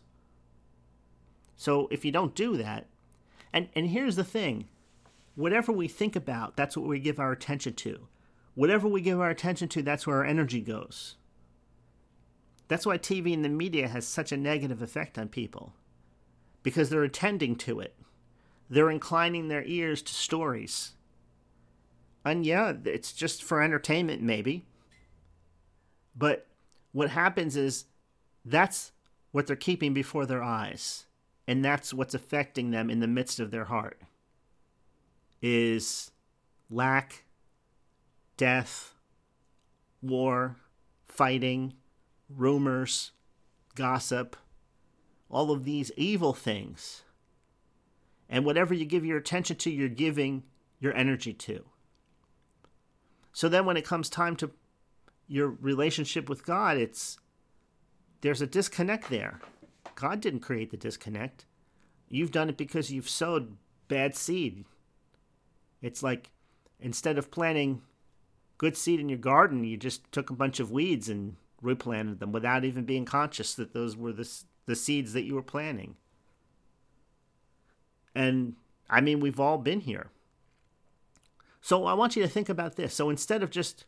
So 1.56 1.88
if 1.92 2.06
you 2.06 2.12
don't 2.12 2.36
do 2.36 2.58
that, 2.58 2.88
and, 3.52 3.70
and 3.76 3.90
here's 3.90 4.16
the 4.16 4.24
thing 4.24 4.68
whatever 5.36 5.72
we 5.72 5.88
think 5.88 6.16
about, 6.16 6.56
that's 6.56 6.76
what 6.76 6.88
we 6.88 7.00
give 7.00 7.20
our 7.20 7.32
attention 7.32 7.74
to. 7.74 8.08
Whatever 8.56 8.88
we 8.88 9.02
give 9.02 9.20
our 9.22 9.30
attention 9.30 9.70
to, 9.70 9.84
that's 9.84 10.08
where 10.08 10.18
our 10.18 10.26
energy 10.26 10.62
goes. 10.62 11.16
That's 12.68 12.86
why 12.86 12.98
TV 12.98 13.34
and 13.34 13.46
the 13.46 13.50
media 13.50 13.88
has 13.88 14.06
such 14.06 14.32
a 14.32 14.38
negative 14.38 14.82
effect 14.82 15.18
on 15.18 15.30
people, 15.30 15.74
because 16.64 16.90
they're 16.90 17.04
attending 17.04 17.56
to 17.58 17.80
it. 17.80 17.96
They're 18.70 18.90
inclining 18.90 19.48
their 19.48 19.64
ears 19.64 20.02
to 20.04 20.14
stories. 20.14 20.94
And 22.26 22.46
yeah, 22.46 22.74
it's 22.84 23.14
just 23.14 23.44
for 23.44 23.62
entertainment, 23.62 24.22
maybe. 24.22 24.66
But 26.16 26.48
what 26.92 27.10
happens 27.10 27.56
is 27.56 27.86
that's 28.44 28.92
what 29.32 29.48
they're 29.48 29.56
keeping 29.56 29.94
before 29.94 30.26
their 30.26 30.44
eyes. 30.44 31.06
And 31.48 31.64
that's 31.64 31.94
what's 31.94 32.14
affecting 32.14 32.72
them 32.72 32.90
in 32.90 33.00
the 33.00 33.08
midst 33.08 33.40
of 33.40 33.52
their 33.52 33.66
heart 33.66 34.02
is 35.42 36.12
lack, 36.70 37.24
death, 38.36 38.94
war, 40.02 40.58
fighting, 41.08 41.74
rumors, 42.30 43.12
gossip, 43.76 44.36
all 45.30 45.52
of 45.52 45.64
these 45.64 45.92
evil 45.96 46.34
things 46.34 47.04
and 48.30 48.46
whatever 48.46 48.74
you 48.74 48.86
give 48.86 49.06
your 49.06 49.18
attention 49.18 49.56
to, 49.58 49.72
you're 49.72 49.90
giving 49.90 50.44
your 50.80 50.94
energy 50.94 51.34
to. 51.34 51.66
So 53.34 53.50
then 53.50 53.66
when 53.66 53.78
it 53.78 53.86
comes 53.86 54.10
time 54.10 54.36
to 54.38 54.52
your 55.28 55.50
relationship 55.50 56.30
with 56.30 56.46
God, 56.46 56.78
it's 56.78 57.18
there's 58.22 58.42
a 58.42 58.48
disconnect 58.48 59.10
there. 59.10 59.40
God 59.96 60.22
didn't 60.22 60.40
create 60.40 60.72
the 60.72 60.78
disconnect. 60.78 61.46
You've 62.10 62.32
done 62.32 62.50
it 62.50 62.58
because 62.58 62.92
you've 62.92 63.10
sowed 63.10 63.58
bad 63.88 64.16
seed. 64.16 64.66
It's 65.82 66.02
like 66.02 66.32
instead 66.80 67.18
of 67.18 67.32
planting 67.32 67.82
good 68.58 68.76
seed 68.76 69.00
in 69.00 69.10
your 69.10 69.18
garden, 69.18 69.64
you 69.64 69.78
just 69.78 70.12
took 70.12 70.30
a 70.30 70.36
bunch 70.36 70.60
of 70.60 70.72
weeds 70.72 71.10
and 71.10 71.36
replanted 71.62 72.20
them 72.20 72.32
without 72.32 72.66
even 72.66 72.86
being 72.86 73.06
conscious 73.06 73.54
that 73.56 73.74
those 73.74 73.96
were 73.96 74.14
the, 74.14 74.30
the 74.66 74.76
seeds 74.76 75.14
that 75.14 75.24
you 75.24 75.36
were 75.36 75.44
planting. 75.44 75.96
And 78.18 78.56
I 78.90 79.00
mean, 79.00 79.20
we've 79.20 79.40
all 79.40 79.60
been 79.60 79.82
here. 79.82 80.08
So 81.62 81.86
I 81.86 81.94
want 81.94 82.16
you 82.16 82.24
to 82.24 82.28
think 82.28 82.50
about 82.50 82.76
this. 82.76 82.96
So 82.96 83.12
instead 83.12 83.44
of 83.44 83.52
just 83.52 83.86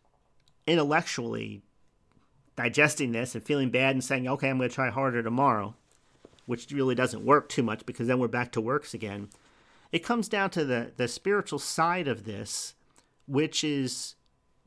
intellectually 0.68 1.64
digesting 2.56 3.12
this 3.12 3.34
and 3.34 3.44
feeling 3.44 3.72
bad 3.72 3.96
and 3.96 4.04
saying, 4.04 4.28
okay, 4.28 4.50
I'm 4.50 4.60
going 4.60 4.70
to 4.70 4.76
try 4.76 4.92
harder 4.92 5.24
tomorrow, 5.24 5.74
which 6.46 6.72
really 6.72 6.94
doesn't 6.94 7.26
work 7.26 7.50
too 7.50 7.64
much 7.64 7.86
because 7.88 8.06
then 8.06 8.20
we're 8.20 8.28
back 8.28 8.52
to 8.52 8.62
works 8.62 8.94
again. 8.94 9.30
It 9.92 10.04
comes 10.04 10.30
down 10.30 10.52
to 10.52 10.64
the, 10.64 10.92
the 10.96 11.08
spiritual 11.08 11.58
side 11.58 12.08
of 12.08 12.26
this, 12.26 12.76
which 13.26 13.64
is 13.64 14.14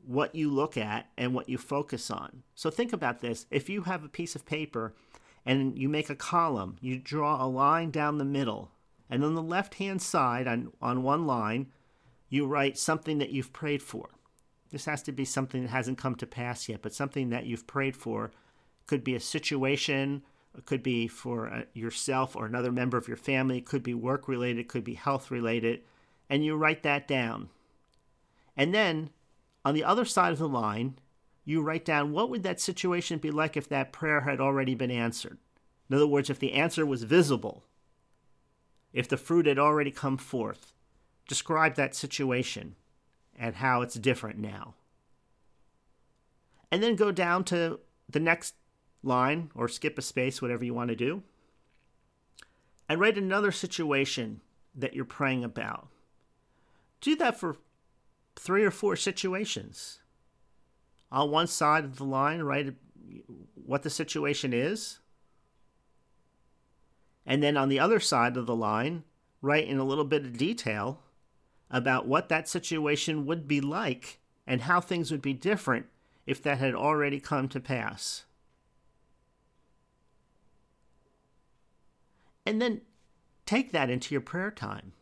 what 0.05 0.35
you 0.35 0.51
look 0.51 0.75
at 0.75 1.07
and 1.17 1.33
what 1.33 1.47
you 1.47 1.57
focus 1.57 2.11
on. 2.11 2.43
So 2.53 2.69
think 2.69 2.91
about 2.91 3.21
this. 3.21 3.45
If 3.49 3.69
you 3.69 3.83
have 3.83 4.03
a 4.03 4.09
piece 4.09 4.35
of 4.35 4.45
paper 4.45 4.93
and 5.45 5.77
you 5.77 5.87
make 5.87 6.09
a 6.09 6.15
column, 6.15 6.75
you 6.81 6.97
draw 6.99 7.41
a 7.41 7.47
line 7.47 7.91
down 7.91 8.17
the 8.17 8.25
middle 8.25 8.72
and 9.13 9.23
on 9.23 9.35
the 9.35 9.43
left 9.43 9.75
hand 9.75 10.01
side, 10.01 10.47
on, 10.47 10.71
on 10.81 11.03
one 11.03 11.27
line, 11.27 11.67
you 12.29 12.47
write 12.47 12.79
something 12.79 13.19
that 13.19 13.29
you've 13.29 13.53
prayed 13.53 13.83
for. 13.83 14.09
This 14.71 14.85
has 14.85 15.03
to 15.03 15.11
be 15.11 15.23
something 15.23 15.61
that 15.61 15.69
hasn't 15.69 15.99
come 15.99 16.15
to 16.15 16.25
pass 16.25 16.67
yet, 16.67 16.81
but 16.81 16.95
something 16.95 17.29
that 17.29 17.45
you've 17.45 17.67
prayed 17.67 17.95
for. 17.95 18.31
Could 18.87 19.03
be 19.03 19.13
a 19.13 19.19
situation, 19.19 20.23
it 20.57 20.65
could 20.65 20.81
be 20.81 21.07
for 21.07 21.47
uh, 21.47 21.61
yourself 21.75 22.35
or 22.35 22.47
another 22.47 22.71
member 22.71 22.97
of 22.97 23.07
your 23.07 23.15
family, 23.15 23.59
it 23.59 23.67
could 23.67 23.83
be 23.83 23.93
work 23.93 24.27
related, 24.27 24.61
it 24.61 24.67
could 24.67 24.83
be 24.83 24.95
health 24.95 25.29
related, 25.29 25.81
and 26.27 26.43
you 26.43 26.55
write 26.55 26.81
that 26.81 27.07
down. 27.07 27.49
And 28.57 28.73
then 28.73 29.11
on 29.63 29.75
the 29.75 29.83
other 29.83 30.05
side 30.05 30.33
of 30.33 30.39
the 30.39 30.49
line, 30.49 30.97
you 31.45 31.61
write 31.61 31.85
down 31.85 32.13
what 32.13 32.31
would 32.31 32.41
that 32.41 32.59
situation 32.59 33.19
be 33.19 33.29
like 33.29 33.55
if 33.55 33.69
that 33.69 33.93
prayer 33.93 34.21
had 34.21 34.41
already 34.41 34.73
been 34.73 34.89
answered. 34.89 35.37
In 35.87 35.95
other 35.95 36.07
words, 36.07 36.31
if 36.31 36.39
the 36.39 36.53
answer 36.53 36.83
was 36.83 37.03
visible, 37.03 37.63
if 38.93 39.07
the 39.07 39.17
fruit 39.17 39.47
had 39.47 39.59
already 39.59 39.91
come 39.91 40.17
forth. 40.17 40.71
Describe 41.27 41.75
that 41.75 41.95
situation 41.95 42.75
and 43.37 43.55
how 43.55 43.81
it's 43.81 43.95
different 43.95 44.37
now. 44.37 44.75
And 46.71 46.81
then 46.81 46.95
go 46.95 47.11
down 47.11 47.43
to 47.45 47.79
the 48.09 48.19
next 48.19 48.55
line 49.01 49.51
or 49.55 49.67
skip 49.67 49.97
a 49.97 50.01
space, 50.01 50.41
whatever 50.41 50.63
you 50.63 50.73
want 50.73 50.89
to 50.89 50.95
do, 50.95 51.23
and 52.87 52.99
write 52.99 53.17
another 53.17 53.51
situation 53.51 54.41
that 54.75 54.93
you're 54.93 55.05
praying 55.05 55.43
about. 55.43 55.87
Do 57.01 57.15
that 57.17 57.39
for 57.39 57.57
three 58.35 58.63
or 58.63 58.71
four 58.71 58.95
situations. 58.95 59.99
On 61.11 61.29
one 61.29 61.47
side 61.47 61.83
of 61.83 61.97
the 61.97 62.05
line, 62.05 62.41
write 62.41 62.73
what 63.53 63.83
the 63.83 63.89
situation 63.89 64.53
is 64.53 64.99
and 67.25 67.41
then 67.41 67.57
on 67.57 67.69
the 67.69 67.79
other 67.79 67.99
side 67.99 68.37
of 68.37 68.45
the 68.45 68.55
line, 68.55 69.03
write 69.41 69.67
in 69.67 69.77
a 69.77 69.83
little 69.83 70.05
bit 70.05 70.25
of 70.25 70.37
detail 70.37 70.99
about 71.69 72.07
what 72.07 72.29
that 72.29 72.47
situation 72.47 73.25
would 73.25 73.47
be 73.47 73.61
like 73.61 74.19
and 74.45 74.61
how 74.61 74.79
things 74.79 75.11
would 75.11 75.21
be 75.21 75.33
different 75.33 75.85
if 76.25 76.41
that 76.43 76.57
had 76.57 76.75
already 76.75 77.19
come 77.19 77.47
to 77.49 77.59
pass. 77.59 78.25
And 82.45 82.61
then 82.61 82.81
take 83.45 83.71
that 83.71 83.89
into 83.89 84.13
your 84.13 84.21
prayer 84.21 84.51
time. 84.51 84.93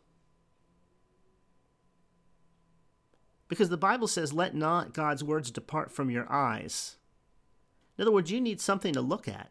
Because 3.48 3.68
the 3.68 3.76
Bible 3.76 4.08
says, 4.08 4.32
let 4.32 4.54
not 4.54 4.94
God's 4.94 5.22
words 5.22 5.50
depart 5.50 5.92
from 5.92 6.10
your 6.10 6.30
eyes. 6.32 6.96
In 7.98 8.02
other 8.02 8.12
words, 8.12 8.30
you 8.30 8.40
need 8.40 8.60
something 8.60 8.94
to 8.94 9.00
look 9.00 9.28
at 9.28 9.50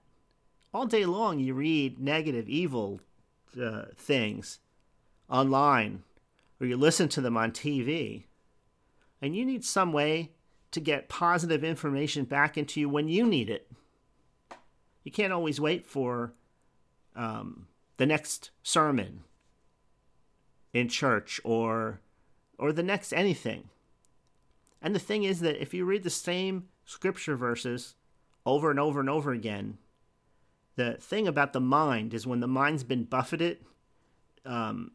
all 0.73 0.86
day 0.86 1.05
long 1.05 1.39
you 1.39 1.53
read 1.53 1.99
negative, 1.99 2.47
evil, 2.49 3.01
uh, 3.62 3.86
things 3.95 4.60
online 5.29 6.03
or 6.60 6.67
you 6.67 6.77
listen 6.77 7.10
to 7.10 7.21
them 7.21 7.36
on 7.36 7.51
TV, 7.51 8.25
and 9.19 9.36
you 9.36 9.43
need 9.43 9.65
some 9.65 9.91
way 9.91 10.31
to 10.69 10.79
get 10.79 11.10
positive 11.10 11.63
information 11.63 12.23
back 12.23 12.57
into 12.57 12.79
you 12.79 12.88
when 12.88 13.07
you 13.07 13.25
need 13.25 13.49
it. 13.49 13.69
You 15.03 15.12
can't 15.12 15.34
always 15.34 15.60
wait 15.60 15.88
for 15.88 16.34
um, 17.15 17.67
the 17.97 18.05
next 18.05 18.51
sermon 18.62 19.23
in 20.71 20.88
church 20.88 21.41
or 21.43 21.99
or 22.60 22.71
the 22.71 22.84
next 22.84 23.12
anything. 23.12 23.69
And 24.84 24.93
the 24.93 24.99
thing 24.99 25.23
is 25.23 25.39
that 25.39 25.60
if 25.60 25.73
you 25.73 25.84
read 25.84 26.03
the 26.03 26.12
same 26.12 26.67
scripture 26.86 27.36
verses 27.36 27.95
over 28.45 28.69
and 28.69 28.79
over 28.79 28.99
and 28.99 29.10
over 29.10 29.31
again, 29.31 29.79
the 30.82 30.98
thing 31.00 31.28
about 31.28 31.54
the 31.54 31.62
mind 31.62 32.13
is 32.13 32.26
when 32.26 32.39
the 32.39 32.48
mind's 32.48 32.84
been 32.84 33.04
buffeted, 33.04 33.60
um, 34.46 34.91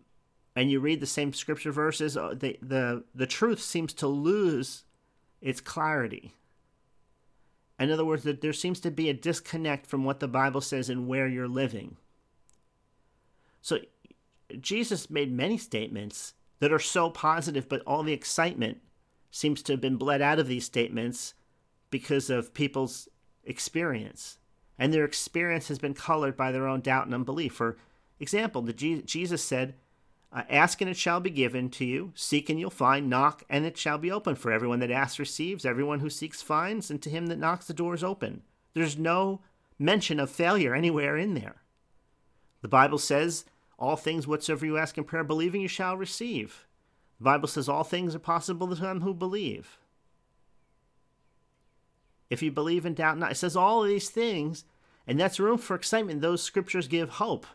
and 0.57 0.70
you 0.70 0.81
read 0.81 1.01
the 1.01 1.07
same 1.07 1.33
scripture 1.33 1.70
verses, 1.70 2.16
uh, 2.16 2.35
the 2.35 2.59
the 2.61 3.05
the 3.14 3.27
truth 3.27 3.61
seems 3.61 3.92
to 3.94 4.09
lose 4.09 4.85
its 5.40 5.61
clarity. 5.61 6.35
In 7.79 7.90
other 7.90 8.05
words, 8.05 8.25
that 8.25 8.40
there 8.40 8.55
seems 8.55 8.81
to 8.81 8.90
be 8.90 9.09
a 9.09 9.14
disconnect 9.14 9.87
from 9.87 10.03
what 10.05 10.20
the 10.20 10.29
Bible 10.29 10.62
says 10.62 10.88
and 10.88 11.07
where 11.07 11.29
you're 11.29 11.46
living. 11.46 11.99
So 13.61 13.79
Jesus 14.59 15.11
made 15.11 15.31
many 15.31 15.59
statements 15.59 16.35
that 16.61 16.72
are 16.72 16.79
so 16.79 17.11
positive, 17.11 17.68
but 17.68 17.83
all 17.87 18.03
the 18.03 18.14
excitement 18.14 18.79
seems 19.31 19.62
to 19.62 19.75
have 19.75 19.81
been 19.81 19.96
bled 19.96 20.22
out 20.22 20.38
of 20.38 20.49
these 20.49 20.64
statements 20.64 21.35
because 21.90 22.31
of 22.31 22.55
people's 22.55 23.09
experience. 23.44 24.38
And 24.78 24.92
their 24.92 25.04
experience 25.04 25.68
has 25.68 25.78
been 25.78 25.94
colored 25.94 26.36
by 26.36 26.52
their 26.52 26.66
own 26.66 26.80
doubt 26.80 27.06
and 27.06 27.14
unbelief. 27.14 27.54
For 27.54 27.76
example, 28.20 28.62
the 28.62 28.72
Jesus 28.72 29.42
said, 29.42 29.74
uh, 30.32 30.42
Ask 30.50 30.80
and 30.80 30.90
it 30.90 30.96
shall 30.96 31.20
be 31.20 31.30
given 31.30 31.70
to 31.70 31.84
you, 31.84 32.12
seek 32.14 32.50
and 32.50 32.60
you'll 32.60 32.70
find, 32.70 33.08
knock 33.08 33.42
and 33.48 33.64
it 33.64 33.78
shall 33.78 33.98
be 33.98 34.10
open. 34.10 34.34
For 34.34 34.52
everyone 34.52 34.80
that 34.80 34.90
asks 34.90 35.18
receives, 35.18 35.64
everyone 35.64 36.00
who 36.00 36.10
seeks 36.10 36.42
finds, 36.42 36.90
and 36.90 37.00
to 37.02 37.10
him 37.10 37.28
that 37.28 37.38
knocks 37.38 37.66
the 37.66 37.74
door 37.74 37.94
is 37.94 38.04
open. 38.04 38.42
There's 38.74 38.98
no 38.98 39.40
mention 39.78 40.20
of 40.20 40.30
failure 40.30 40.74
anywhere 40.74 41.16
in 41.16 41.34
there. 41.34 41.62
The 42.62 42.68
Bible 42.68 42.98
says 42.98 43.44
all 43.78 43.96
things 43.96 44.26
whatsoever 44.26 44.66
you 44.66 44.78
ask 44.78 44.96
in 44.98 45.04
prayer, 45.04 45.24
believing 45.24 45.60
you 45.60 45.68
shall 45.68 45.96
receive. 45.96 46.66
The 47.18 47.24
Bible 47.24 47.48
says 47.48 47.68
all 47.68 47.84
things 47.84 48.14
are 48.14 48.20
possible 48.20 48.68
to 48.68 48.74
them 48.74 49.02
who 49.02 49.14
believe. 49.14 49.78
If 52.30 52.42
you 52.42 52.50
believe 52.50 52.84
and 52.84 52.96
doubt 52.96 53.18
not, 53.18 53.32
it 53.32 53.36
says 53.36 53.56
all 53.56 53.82
of 53.82 53.88
these 53.88 54.10
things, 54.10 54.64
and 55.06 55.18
that's 55.18 55.38
room 55.38 55.58
for 55.58 55.76
excitement. 55.76 56.20
Those 56.20 56.42
scriptures 56.42 56.88
give 56.88 57.10
hope. 57.10 57.46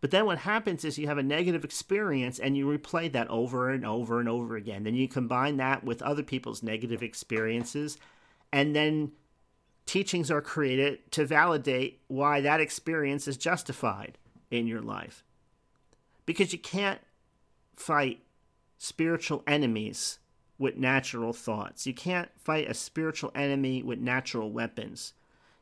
But 0.00 0.10
then 0.10 0.24
what 0.24 0.38
happens 0.38 0.84
is 0.84 0.98
you 0.98 1.06
have 1.08 1.18
a 1.18 1.22
negative 1.22 1.62
experience 1.62 2.38
and 2.38 2.56
you 2.56 2.66
replay 2.66 3.12
that 3.12 3.28
over 3.28 3.68
and 3.68 3.84
over 3.84 4.18
and 4.18 4.28
over 4.28 4.56
again. 4.56 4.84
Then 4.84 4.94
you 4.94 5.06
combine 5.06 5.58
that 5.58 5.84
with 5.84 6.00
other 6.00 6.22
people's 6.22 6.62
negative 6.62 7.02
experiences, 7.02 7.98
and 8.52 8.74
then 8.74 9.12
teachings 9.86 10.30
are 10.30 10.40
created 10.40 11.10
to 11.12 11.26
validate 11.26 12.00
why 12.08 12.40
that 12.40 12.60
experience 12.60 13.28
is 13.28 13.36
justified 13.36 14.18
in 14.50 14.66
your 14.66 14.80
life. 14.80 15.22
Because 16.26 16.52
you 16.52 16.58
can't 16.58 17.00
fight 17.74 18.20
spiritual 18.78 19.42
enemies 19.46 20.18
with 20.60 20.76
natural 20.76 21.32
thoughts. 21.32 21.86
You 21.86 21.94
can't 21.94 22.28
fight 22.38 22.70
a 22.70 22.74
spiritual 22.74 23.32
enemy 23.34 23.82
with 23.82 23.98
natural 23.98 24.52
weapons. 24.52 25.14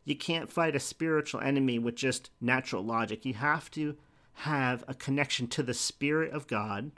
You 0.05 0.17
can't 0.17 0.51
fight 0.51 0.75
a 0.75 0.81
spiritual 0.81 1.41
enemy 1.41 1.79
with 1.79 1.95
just 1.95 2.31
natural 2.41 2.85
logic. 2.85 3.25
You 3.25 3.35
have 3.35 3.71
to 3.71 3.97
have 4.33 4.85
a 4.89 4.95
connection 4.95 5.47
to 5.49 5.63
the 5.63 5.73
Spirit 5.73 6.33
of 6.33 6.49
God, 6.49 6.91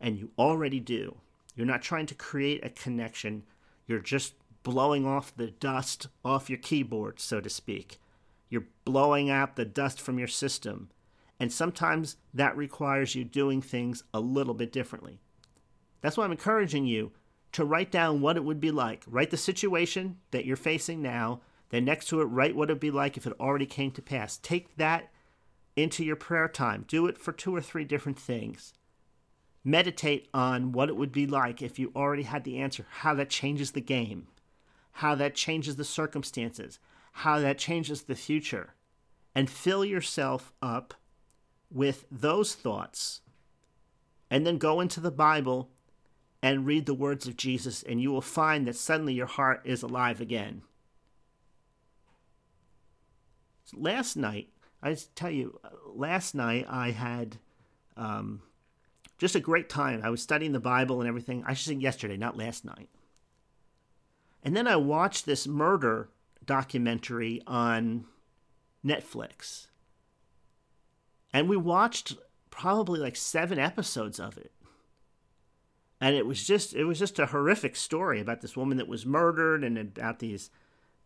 and 0.00 0.18
you 0.18 0.30
already 0.38 0.80
do. 0.80 1.18
You're 1.54 1.66
not 1.66 1.82
trying 1.82 2.06
to 2.06 2.14
create 2.14 2.64
a 2.64 2.70
connection, 2.70 3.42
you're 3.86 3.98
just 3.98 4.34
blowing 4.62 5.06
off 5.06 5.36
the 5.36 5.48
dust 5.48 6.08
off 6.24 6.48
your 6.48 6.58
keyboard, 6.58 7.20
so 7.20 7.40
to 7.40 7.50
speak. 7.50 7.98
You're 8.48 8.68
blowing 8.86 9.28
out 9.28 9.56
the 9.56 9.66
dust 9.66 10.00
from 10.00 10.18
your 10.18 10.28
system. 10.28 10.88
And 11.38 11.52
sometimes 11.52 12.16
that 12.32 12.56
requires 12.56 13.14
you 13.14 13.24
doing 13.24 13.60
things 13.60 14.02
a 14.14 14.20
little 14.20 14.54
bit 14.54 14.72
differently. 14.72 15.20
That's 16.00 16.16
why 16.16 16.24
I'm 16.24 16.32
encouraging 16.32 16.86
you 16.86 17.12
to 17.52 17.64
write 17.64 17.90
down 17.90 18.20
what 18.20 18.36
it 18.36 18.44
would 18.44 18.60
be 18.60 18.70
like. 18.70 19.04
Write 19.06 19.30
the 19.30 19.36
situation 19.36 20.18
that 20.30 20.44
you're 20.44 20.56
facing 20.56 21.02
now, 21.02 21.40
then 21.70 21.84
next 21.84 22.08
to 22.08 22.20
it, 22.20 22.24
write 22.24 22.54
what 22.54 22.70
it 22.70 22.74
would 22.74 22.80
be 22.80 22.90
like 22.90 23.16
if 23.16 23.26
it 23.26 23.32
already 23.40 23.66
came 23.66 23.90
to 23.92 24.02
pass. 24.02 24.36
Take 24.38 24.76
that 24.76 25.10
into 25.76 26.04
your 26.04 26.16
prayer 26.16 26.48
time. 26.48 26.84
Do 26.88 27.06
it 27.06 27.18
for 27.18 27.32
two 27.32 27.54
or 27.54 27.60
three 27.60 27.84
different 27.84 28.18
things. 28.18 28.74
Meditate 29.64 30.28
on 30.32 30.72
what 30.72 30.88
it 30.88 30.96
would 30.96 31.12
be 31.12 31.26
like 31.26 31.62
if 31.62 31.78
you 31.78 31.92
already 31.94 32.22
had 32.22 32.44
the 32.44 32.58
answer, 32.58 32.86
how 32.88 33.14
that 33.14 33.30
changes 33.30 33.72
the 33.72 33.80
game, 33.80 34.28
how 34.92 35.14
that 35.14 35.34
changes 35.34 35.76
the 35.76 35.84
circumstances, 35.84 36.78
how 37.12 37.38
that 37.40 37.58
changes 37.58 38.02
the 38.02 38.14
future. 38.14 38.74
And 39.34 39.48
fill 39.48 39.84
yourself 39.84 40.52
up 40.60 40.94
with 41.70 42.06
those 42.10 42.54
thoughts 42.54 43.20
and 44.30 44.46
then 44.46 44.58
go 44.58 44.80
into 44.80 45.00
the 45.00 45.10
Bible 45.10 45.70
and 46.42 46.66
read 46.66 46.86
the 46.86 46.94
words 46.94 47.26
of 47.26 47.36
Jesus, 47.36 47.82
and 47.82 48.00
you 48.00 48.10
will 48.10 48.20
find 48.20 48.66
that 48.66 48.76
suddenly 48.76 49.14
your 49.14 49.26
heart 49.26 49.62
is 49.64 49.82
alive 49.82 50.20
again. 50.20 50.62
Last 53.74 54.16
night, 54.16 54.48
I 54.82 54.96
tell 55.14 55.30
you, 55.30 55.60
last 55.86 56.34
night 56.34 56.66
I 56.68 56.92
had 56.92 57.38
um, 57.96 58.42
just 59.18 59.34
a 59.34 59.40
great 59.40 59.68
time. 59.68 60.00
I 60.02 60.10
was 60.10 60.22
studying 60.22 60.52
the 60.52 60.60
Bible 60.60 61.00
and 61.00 61.08
everything. 61.08 61.42
I 61.46 61.54
should 61.54 61.74
say 61.74 61.74
yesterday, 61.74 62.16
not 62.16 62.36
last 62.36 62.64
night. 62.64 62.88
And 64.42 64.56
then 64.56 64.66
I 64.66 64.76
watched 64.76 65.26
this 65.26 65.46
murder 65.46 66.08
documentary 66.46 67.42
on 67.46 68.06
Netflix. 68.84 69.66
And 71.32 71.48
we 71.48 71.56
watched 71.56 72.16
probably 72.48 73.00
like 73.00 73.16
seven 73.16 73.58
episodes 73.58 74.18
of 74.18 74.38
it. 74.38 74.52
And 76.00 76.14
it 76.14 76.26
was 76.26 76.46
just 76.46 76.74
it 76.74 76.84
was 76.84 76.98
just 76.98 77.18
a 77.18 77.26
horrific 77.26 77.74
story 77.74 78.20
about 78.20 78.40
this 78.40 78.56
woman 78.56 78.78
that 78.78 78.88
was 78.88 79.04
murdered 79.04 79.64
and 79.64 79.76
about 79.78 80.20
these 80.20 80.50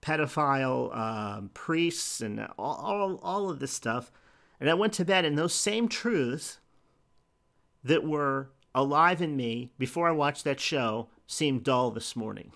pedophile 0.02 0.94
um, 0.96 1.50
priests 1.54 2.20
and 2.20 2.46
all, 2.58 2.74
all, 2.74 3.20
all 3.22 3.50
of 3.50 3.60
this 3.60 3.72
stuff. 3.72 4.10
And 4.60 4.68
I 4.68 4.74
went 4.74 4.92
to 4.94 5.04
bed, 5.04 5.24
and 5.24 5.38
those 5.38 5.54
same 5.54 5.88
truths 5.88 6.58
that 7.82 8.04
were 8.04 8.50
alive 8.74 9.22
in 9.22 9.36
me 9.36 9.70
before 9.78 10.08
I 10.08 10.12
watched 10.12 10.44
that 10.44 10.60
show 10.60 11.08
seemed 11.26 11.64
dull 11.64 11.90
this 11.90 12.14
morning. 12.14 12.52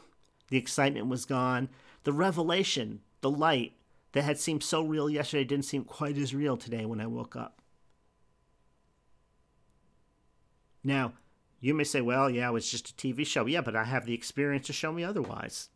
The 0.51 0.57
excitement 0.57 1.09
was 1.09 1.25
gone. 1.25 1.69
The 2.05 2.13
revelation, 2.13 3.01
the 3.21 3.31
light 3.31 3.73
that 4.13 4.23
had 4.23 4.39
seemed 4.39 4.63
so 4.63 4.83
real 4.83 5.11
yesterday 5.11 5.45
didn't 5.45 5.65
seem 5.65 5.85
quite 5.85 6.17
as 6.17 6.35
real 6.35 6.57
today 6.57 6.85
when 6.85 7.01
I 7.01 7.07
woke 7.07 7.35
up. 7.35 7.61
Now, 10.85 11.15
you 11.67 11.75
may 11.75 11.83
say, 11.83 12.01
well, 12.01 12.31
yeah, 12.31 12.49
it 12.49 12.53
was 12.53 12.71
just 12.71 12.91
a 12.91 12.95
TV 12.95 13.27
show. 13.27 13.45
Yeah, 13.47 13.61
but 13.61 13.75
I 13.75 13.83
have 13.83 14.07
the 14.07 14.15
experience 14.15 14.69
to 14.69 14.73
show 14.73 14.93
me 14.93 15.03
otherwise. 15.03 15.69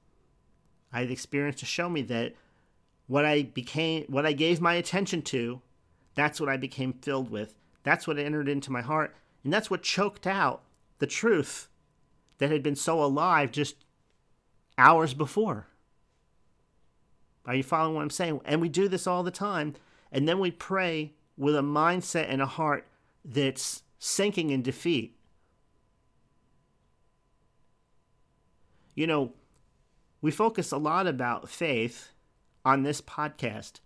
I 0.93 1.01
had 1.01 1.09
the 1.09 1.13
experience 1.13 1.59
to 1.61 1.67
show 1.67 1.89
me 1.89 2.03
that 2.03 2.35
what 3.09 3.25
I 3.25 3.43
became, 3.43 4.05
what 4.05 4.25
I 4.25 4.31
gave 4.31 4.61
my 4.61 4.75
attention 4.75 5.21
to, 5.23 5.61
that's 6.15 6.39
what 6.41 6.49
I 6.49 6.57
became 6.57 6.93
filled 6.93 7.29
with. 7.29 7.57
That's 7.83 8.07
what 8.07 8.21
entered 8.21 8.49
into 8.49 8.71
my 8.71 8.83
heart. 8.83 9.17
And 9.43 9.53
that's 9.53 9.69
what 9.69 9.83
choked 9.83 10.29
out 10.29 10.63
the 11.01 11.09
truth 11.09 11.69
that 12.39 12.53
had 12.53 12.63
been 12.63 12.77
so 12.77 13.03
alive 13.03 13.51
just 13.51 13.75
hours 14.79 15.13
before. 15.13 15.67
Are 17.47 17.57
you 17.57 17.65
following 17.65 17.97
what 17.97 18.03
I'm 18.03 18.11
saying? 18.11 18.41
And 18.45 18.61
we 18.61 18.69
do 18.69 18.87
this 18.87 19.09
all 19.09 19.25
the 19.25 19.33
time. 19.33 19.75
And 20.13 20.29
then 20.29 20.39
we 20.39 20.53
pray 20.53 21.15
with 21.37 21.57
a 21.57 21.63
mindset 21.63 22.27
and 22.29 22.41
a 22.41 22.47
heart 22.47 22.87
that's 23.25 23.83
sinking 23.99 24.51
in 24.51 24.63
defeat. 24.63 25.17
You 28.95 29.07
know, 29.07 29.33
we 30.21 30.31
focus 30.31 30.73
a 30.73 30.79
lot 30.79 31.07
about 31.07 31.49
faith 31.49 32.13
on 32.65 32.83
this 32.83 33.01
podcast, 33.01 33.81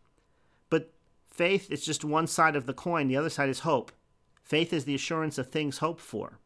but 0.71 0.93
faith 1.27 1.71
is 1.71 1.85
just 1.85 2.05
one 2.05 2.27
side 2.27 2.57
of 2.57 2.67
the 2.67 2.75
coin, 2.75 3.09
the 3.09 3.17
other 3.17 3.31
side 3.31 3.49
is 3.49 3.61
hope. 3.61 3.93
Faith 4.43 4.73
is 4.73 4.85
the 4.85 4.95
assurance 4.95 5.39
of 5.39 5.49
things 5.49 5.79
hoped 5.79 6.01
for. 6.01 6.39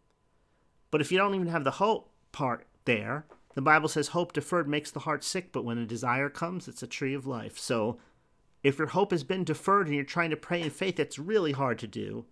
But 0.91 1.01
if 1.01 1.11
you 1.11 1.19
don't 1.19 1.35
even 1.35 1.49
have 1.49 1.65
the 1.65 1.73
hope 1.73 2.11
part 2.33 2.67
there, 2.85 3.27
the 3.55 3.63
Bible 3.63 3.89
says 3.89 4.09
hope 4.09 4.33
deferred 4.33 4.69
makes 4.69 4.91
the 4.91 5.01
heart 5.01 5.25
sick, 5.25 5.53
but 5.53 5.65
when 5.65 5.79
a 5.79 5.87
desire 5.87 6.29
comes, 6.29 6.69
it's 6.69 6.83
a 6.83 6.87
tree 6.87 7.15
of 7.15 7.27
life. 7.27 7.59
So 7.59 7.99
if 8.63 8.79
your 8.79 8.89
hope 8.89 9.11
has 9.11 9.25
been 9.25 9.45
deferred 9.45 9.87
and 9.87 9.97
you're 9.97 10.05
trying 10.05 10.31
to 10.31 10.37
pray 10.37 10.63
in 10.63 10.71
faith, 10.71 11.01
it's 11.01 11.19
really 11.19 11.53
hard 11.53 11.79
to 11.81 11.87
do 11.87 12.25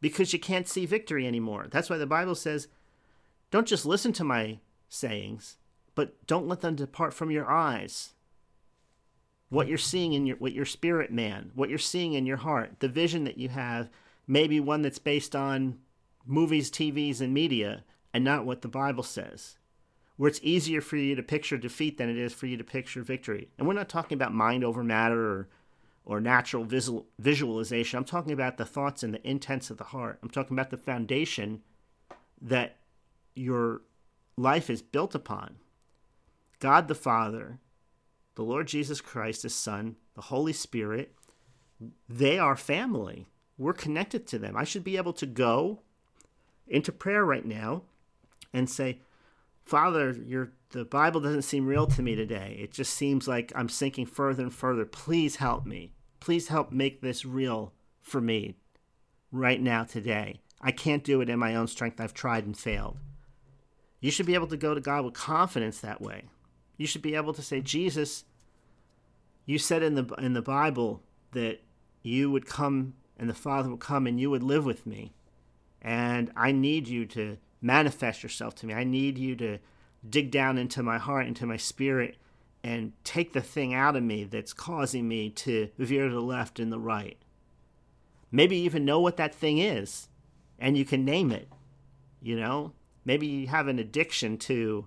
because 0.00 0.32
you 0.32 0.38
can't 0.38 0.68
see 0.68 0.86
victory 0.86 1.26
anymore. 1.26 1.66
That's 1.70 1.88
why 1.88 1.98
the 1.98 2.06
Bible 2.06 2.34
says, 2.34 2.68
don't 3.50 3.66
just 3.66 3.86
listen 3.86 4.12
to 4.14 4.24
my 4.24 4.58
sayings, 4.88 5.56
but 5.94 6.26
don't 6.26 6.48
let 6.48 6.60
them 6.60 6.74
depart 6.76 7.14
from 7.14 7.30
your 7.30 7.50
eyes. 7.50 8.12
what 9.48 9.68
you're 9.68 9.78
seeing 9.78 10.12
in 10.12 10.26
your 10.26 10.36
what 10.38 10.52
your 10.52 10.64
spirit 10.64 11.12
man, 11.12 11.50
what 11.54 11.68
you're 11.68 11.78
seeing 11.78 12.14
in 12.14 12.26
your 12.26 12.38
heart, 12.38 12.80
the 12.80 12.88
vision 12.88 13.24
that 13.24 13.38
you 13.38 13.48
have, 13.48 13.88
maybe 14.26 14.58
one 14.58 14.82
that's 14.82 14.98
based 14.98 15.36
on 15.36 15.78
movies, 16.26 16.70
TVs, 16.70 17.20
and 17.20 17.32
media, 17.32 17.84
and 18.12 18.24
not 18.24 18.44
what 18.44 18.62
the 18.62 18.68
Bible 18.68 19.04
says. 19.04 19.56
Where 20.16 20.28
it's 20.28 20.40
easier 20.42 20.80
for 20.80 20.96
you 20.96 21.14
to 21.14 21.22
picture 21.22 21.58
defeat 21.58 21.98
than 21.98 22.08
it 22.08 22.16
is 22.16 22.32
for 22.32 22.46
you 22.46 22.56
to 22.56 22.64
picture 22.64 23.02
victory. 23.02 23.50
And 23.58 23.68
we're 23.68 23.74
not 23.74 23.88
talking 23.88 24.16
about 24.16 24.34
mind 24.34 24.64
over 24.64 24.82
matter 24.82 25.20
or 25.20 25.48
or 26.08 26.20
natural 26.20 26.64
visual, 26.64 27.04
visualization. 27.18 27.98
I'm 27.98 28.04
talking 28.04 28.32
about 28.32 28.58
the 28.58 28.64
thoughts 28.64 29.02
and 29.02 29.12
the 29.12 29.28
intents 29.28 29.70
of 29.70 29.76
the 29.76 29.84
heart. 29.84 30.20
I'm 30.22 30.30
talking 30.30 30.56
about 30.56 30.70
the 30.70 30.76
foundation 30.76 31.62
that 32.40 32.76
your 33.34 33.82
life 34.36 34.68
is 34.68 34.82
built 34.82 35.14
upon. 35.14 35.56
God 36.58 36.88
the 36.88 36.94
Father, 36.94 37.58
the 38.34 38.42
Lord 38.42 38.66
Jesus 38.66 39.00
Christ, 39.00 39.42
His 39.42 39.54
Son, 39.54 39.96
the 40.14 40.22
Holy 40.22 40.52
Spirit, 40.52 41.14
they 42.08 42.38
are 42.38 42.56
family. 42.56 43.26
We're 43.58 43.72
connected 43.72 44.26
to 44.28 44.38
them. 44.38 44.56
I 44.56 44.64
should 44.64 44.84
be 44.84 44.96
able 44.96 45.12
to 45.14 45.26
go 45.26 45.80
into 46.66 46.92
prayer 46.92 47.24
right 47.24 47.44
now 47.44 47.82
and 48.52 48.68
say, 48.68 49.00
Father, 49.64 50.12
the 50.70 50.84
Bible 50.84 51.20
doesn't 51.20 51.42
seem 51.42 51.66
real 51.66 51.86
to 51.88 52.02
me 52.02 52.14
today. 52.14 52.56
It 52.60 52.72
just 52.72 52.94
seems 52.94 53.26
like 53.26 53.52
I'm 53.54 53.68
sinking 53.68 54.06
further 54.06 54.42
and 54.42 54.54
further. 54.54 54.84
Please 54.84 55.36
help 55.36 55.66
me. 55.66 55.92
Please 56.20 56.48
help 56.48 56.72
make 56.72 57.00
this 57.00 57.24
real 57.24 57.72
for 58.00 58.20
me 58.20 58.56
right 59.32 59.60
now 59.60 59.84
today. 59.84 60.40
I 60.60 60.72
can't 60.72 61.04
do 61.04 61.20
it 61.20 61.28
in 61.28 61.38
my 61.38 61.54
own 61.54 61.66
strength. 61.68 62.00
I've 62.00 62.14
tried 62.14 62.46
and 62.46 62.56
failed. 62.56 62.98
You 64.00 64.10
should 64.10 64.26
be 64.26 64.34
able 64.34 64.46
to 64.48 64.56
go 64.56 64.74
to 64.74 64.80
God 64.80 65.04
with 65.04 65.14
confidence 65.14 65.80
that 65.80 66.00
way. 66.00 66.24
You 66.76 66.86
should 66.86 67.02
be 67.02 67.14
able 67.14 67.32
to 67.32 67.42
say, 67.42 67.60
Jesus, 67.60 68.24
you 69.46 69.58
said 69.58 69.82
in 69.82 69.94
the 69.94 70.04
in 70.18 70.34
the 70.34 70.42
Bible 70.42 71.02
that 71.32 71.60
you 72.02 72.30
would 72.30 72.46
come 72.46 72.94
and 73.16 73.28
the 73.28 73.34
Father 73.34 73.70
would 73.70 73.80
come 73.80 74.06
and 74.06 74.20
you 74.20 74.30
would 74.30 74.42
live 74.42 74.64
with 74.64 74.86
me. 74.86 75.12
And 75.80 76.30
I 76.36 76.52
need 76.52 76.88
you 76.88 77.06
to 77.06 77.38
manifest 77.62 78.22
yourself 78.22 78.54
to 78.56 78.66
me. 78.66 78.74
I 78.74 78.84
need 78.84 79.18
you 79.18 79.34
to 79.36 79.58
dig 80.08 80.30
down 80.30 80.58
into 80.58 80.82
my 80.82 80.98
heart, 80.98 81.26
into 81.26 81.46
my 81.46 81.56
spirit, 81.56 82.16
and 82.62 82.92
take 83.04 83.32
the 83.32 83.40
thing 83.40 83.72
out 83.72 83.96
of 83.96 84.02
me 84.02 84.24
that's 84.24 84.52
causing 84.52 85.08
me 85.08 85.30
to 85.30 85.70
veer 85.78 86.08
to 86.08 86.14
the 86.14 86.20
left 86.20 86.58
and 86.58 86.72
the 86.72 86.78
right. 86.78 87.18
Maybe 88.30 88.56
even 88.56 88.84
know 88.84 89.00
what 89.00 89.16
that 89.16 89.34
thing 89.34 89.58
is 89.58 90.08
and 90.58 90.76
you 90.76 90.84
can 90.84 91.04
name 91.04 91.30
it. 91.30 91.48
You 92.20 92.36
know, 92.36 92.72
maybe 93.06 93.26
you 93.26 93.46
have 93.46 93.68
an 93.68 93.78
addiction 93.78 94.36
to, 94.36 94.86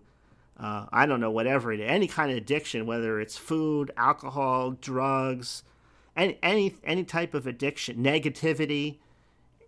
uh, 0.60 0.86
I 0.92 1.08
don't 1.08 1.22
know, 1.22 1.32
whatever 1.32 1.74
it 1.74 1.80
is, 1.80 1.90
any 1.90 2.08
kind 2.08 2.30
of 2.30 2.38
addiction, 2.38 2.86
whether 2.86 3.20
it's 3.20 3.38
food, 3.38 3.90
alcohol, 3.98 4.72
drugs, 4.72 5.64
any, 6.16 6.38
any, 6.44 6.76
any 6.84 7.04
type 7.04 7.34
of 7.34 7.48
addiction, 7.48 8.04
negativity, 8.04 9.00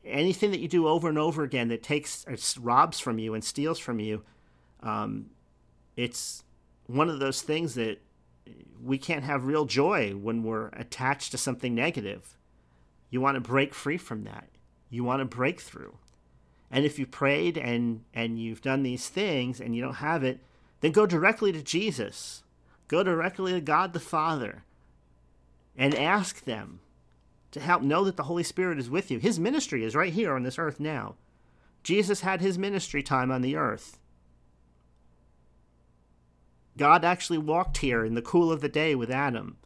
anything 0.06 0.52
that 0.52 0.60
you 0.60 0.68
do 0.68 0.88
over 0.88 1.10
and 1.10 1.18
over 1.18 1.44
again 1.44 1.70
that 1.70 1.82
takes, 1.82 2.26
robs 2.60 3.00
from 3.00 3.18
you 3.18 3.34
and 3.34 3.44
steals 3.44 3.80
from 3.80 4.00
you. 4.00 4.24
Um, 4.82 5.32
it's 5.96 6.44
one 6.88 7.10
of 7.10 7.20
those 7.20 7.42
things 7.42 7.76
that 7.76 8.00
we 8.84 8.98
can't 8.98 9.24
have 9.24 9.46
real 9.46 9.66
joy 9.66 10.12
when 10.12 10.44
we're 10.44 10.68
attached 10.70 11.32
to 11.32 11.38
something 11.38 11.74
negative. 11.74 12.38
You 13.10 13.22
want 13.22 13.36
to 13.36 13.42
break 13.42 13.74
free 13.74 13.98
from 13.98 14.24
that. 14.24 14.50
You 14.90 15.04
want 15.04 15.22
to 15.22 15.26
break 15.26 15.58
breakthrough. 15.58 15.92
And 16.72 16.86
if 16.86 16.98
you 16.98 17.06
prayed 17.06 17.58
and 17.58 18.06
and 18.14 18.40
you've 18.40 18.62
done 18.62 18.84
these 18.84 19.10
things 19.10 19.60
and 19.60 19.76
you 19.76 19.82
don't 19.82 19.96
have 19.96 20.24
it, 20.24 20.40
then 20.80 20.92
go 20.92 21.06
directly 21.06 21.52
to 21.52 21.62
Jesus. 21.62 22.44
Go 22.88 23.04
directly 23.04 23.52
to 23.52 23.62
God 23.62 23.94
the 23.94 24.00
Father 24.00 24.64
and 25.78 25.94
ask 25.94 26.44
them 26.44 26.80
to 27.52 27.60
help 27.60 27.82
know 27.82 28.04
that 28.06 28.18
the 28.18 28.24
Holy 28.24 28.44
Spirit 28.44 28.80
is 28.80 28.90
with 28.90 29.12
you. 29.12 29.20
His 29.20 29.40
ministry 29.40 29.84
is 29.84 29.96
right 29.96 30.14
here 30.14 30.34
on 30.34 30.44
this 30.44 30.58
earth 30.58 30.80
now. 30.80 31.16
Jesus 31.84 32.22
had 32.22 32.42
his 32.42 32.58
ministry 32.58 33.04
time 33.04 33.32
on 33.32 33.42
the 33.42 33.56
earth. 33.56 34.00
God 36.78 37.04
actually 37.04 37.38
walked 37.38 37.78
here 37.78 38.06
in 38.06 38.14
the 38.14 38.22
cool 38.22 38.52
of 38.52 38.62
the 38.62 38.70
day 38.70 38.96
with 38.96 39.12
Adam. 39.12 39.58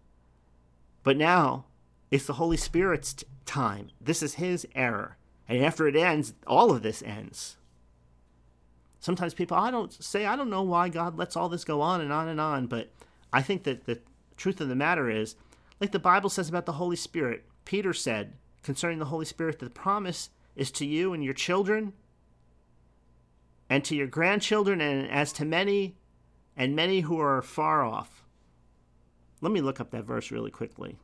But 1.03 1.17
now 1.17 1.65
it's 2.09 2.25
the 2.25 2.33
Holy 2.33 2.57
Spirit's 2.57 3.23
time. 3.45 3.91
This 4.01 4.23
is 4.23 4.35
his 4.35 4.67
era. 4.73 5.15
And 5.47 5.63
after 5.63 5.87
it 5.87 5.95
ends, 5.95 6.33
all 6.47 6.71
of 6.71 6.81
this 6.81 7.03
ends. 7.03 7.57
Sometimes 8.99 9.35
people, 9.35 9.55
I 9.55 9.69
don't 9.69 9.93
say, 9.93 10.25
I 10.25 10.35
don't 10.35 10.49
know 10.49 10.63
why 10.63 10.89
God 10.89 11.17
lets 11.17 11.35
all 11.35 11.49
this 11.49 11.63
go 11.63 11.81
on 11.81 12.01
and 12.01 12.11
on 12.11 12.27
and 12.27 12.41
on, 12.41 12.65
but 12.65 12.89
I 13.31 13.41
think 13.43 13.63
that 13.63 13.85
the 13.85 13.99
truth 14.35 14.59
of 14.59 14.67
the 14.67 14.75
matter 14.75 15.09
is, 15.09 15.35
like 15.79 15.91
the 15.91 15.99
Bible 15.99 16.29
says 16.29 16.49
about 16.49 16.65
the 16.65 16.73
Holy 16.73 16.95
Spirit, 16.95 17.43
Peter 17.65 17.93
said 17.93 18.33
concerning 18.63 18.97
the 18.97 19.05
Holy 19.05 19.25
Spirit, 19.25 19.59
that 19.59 19.65
the 19.65 19.71
promise 19.71 20.31
is 20.55 20.71
to 20.71 20.85
you 20.85 21.13
and 21.13 21.23
your 21.23 21.33
children 21.33 21.93
and 23.69 23.83
to 23.83 23.95
your 23.95 24.07
grandchildren 24.07 24.81
and 24.81 25.07
as 25.09 25.31
to 25.33 25.45
many 25.45 25.97
and 26.57 26.75
many 26.75 27.01
who 27.01 27.19
are 27.19 27.41
far 27.41 27.83
off. 27.83 28.23
Let 29.41 29.51
me 29.51 29.61
look 29.61 29.79
up 29.79 29.91
that 29.91 30.05
verse 30.05 30.31
really 30.31 30.49
quickly. 30.49 30.97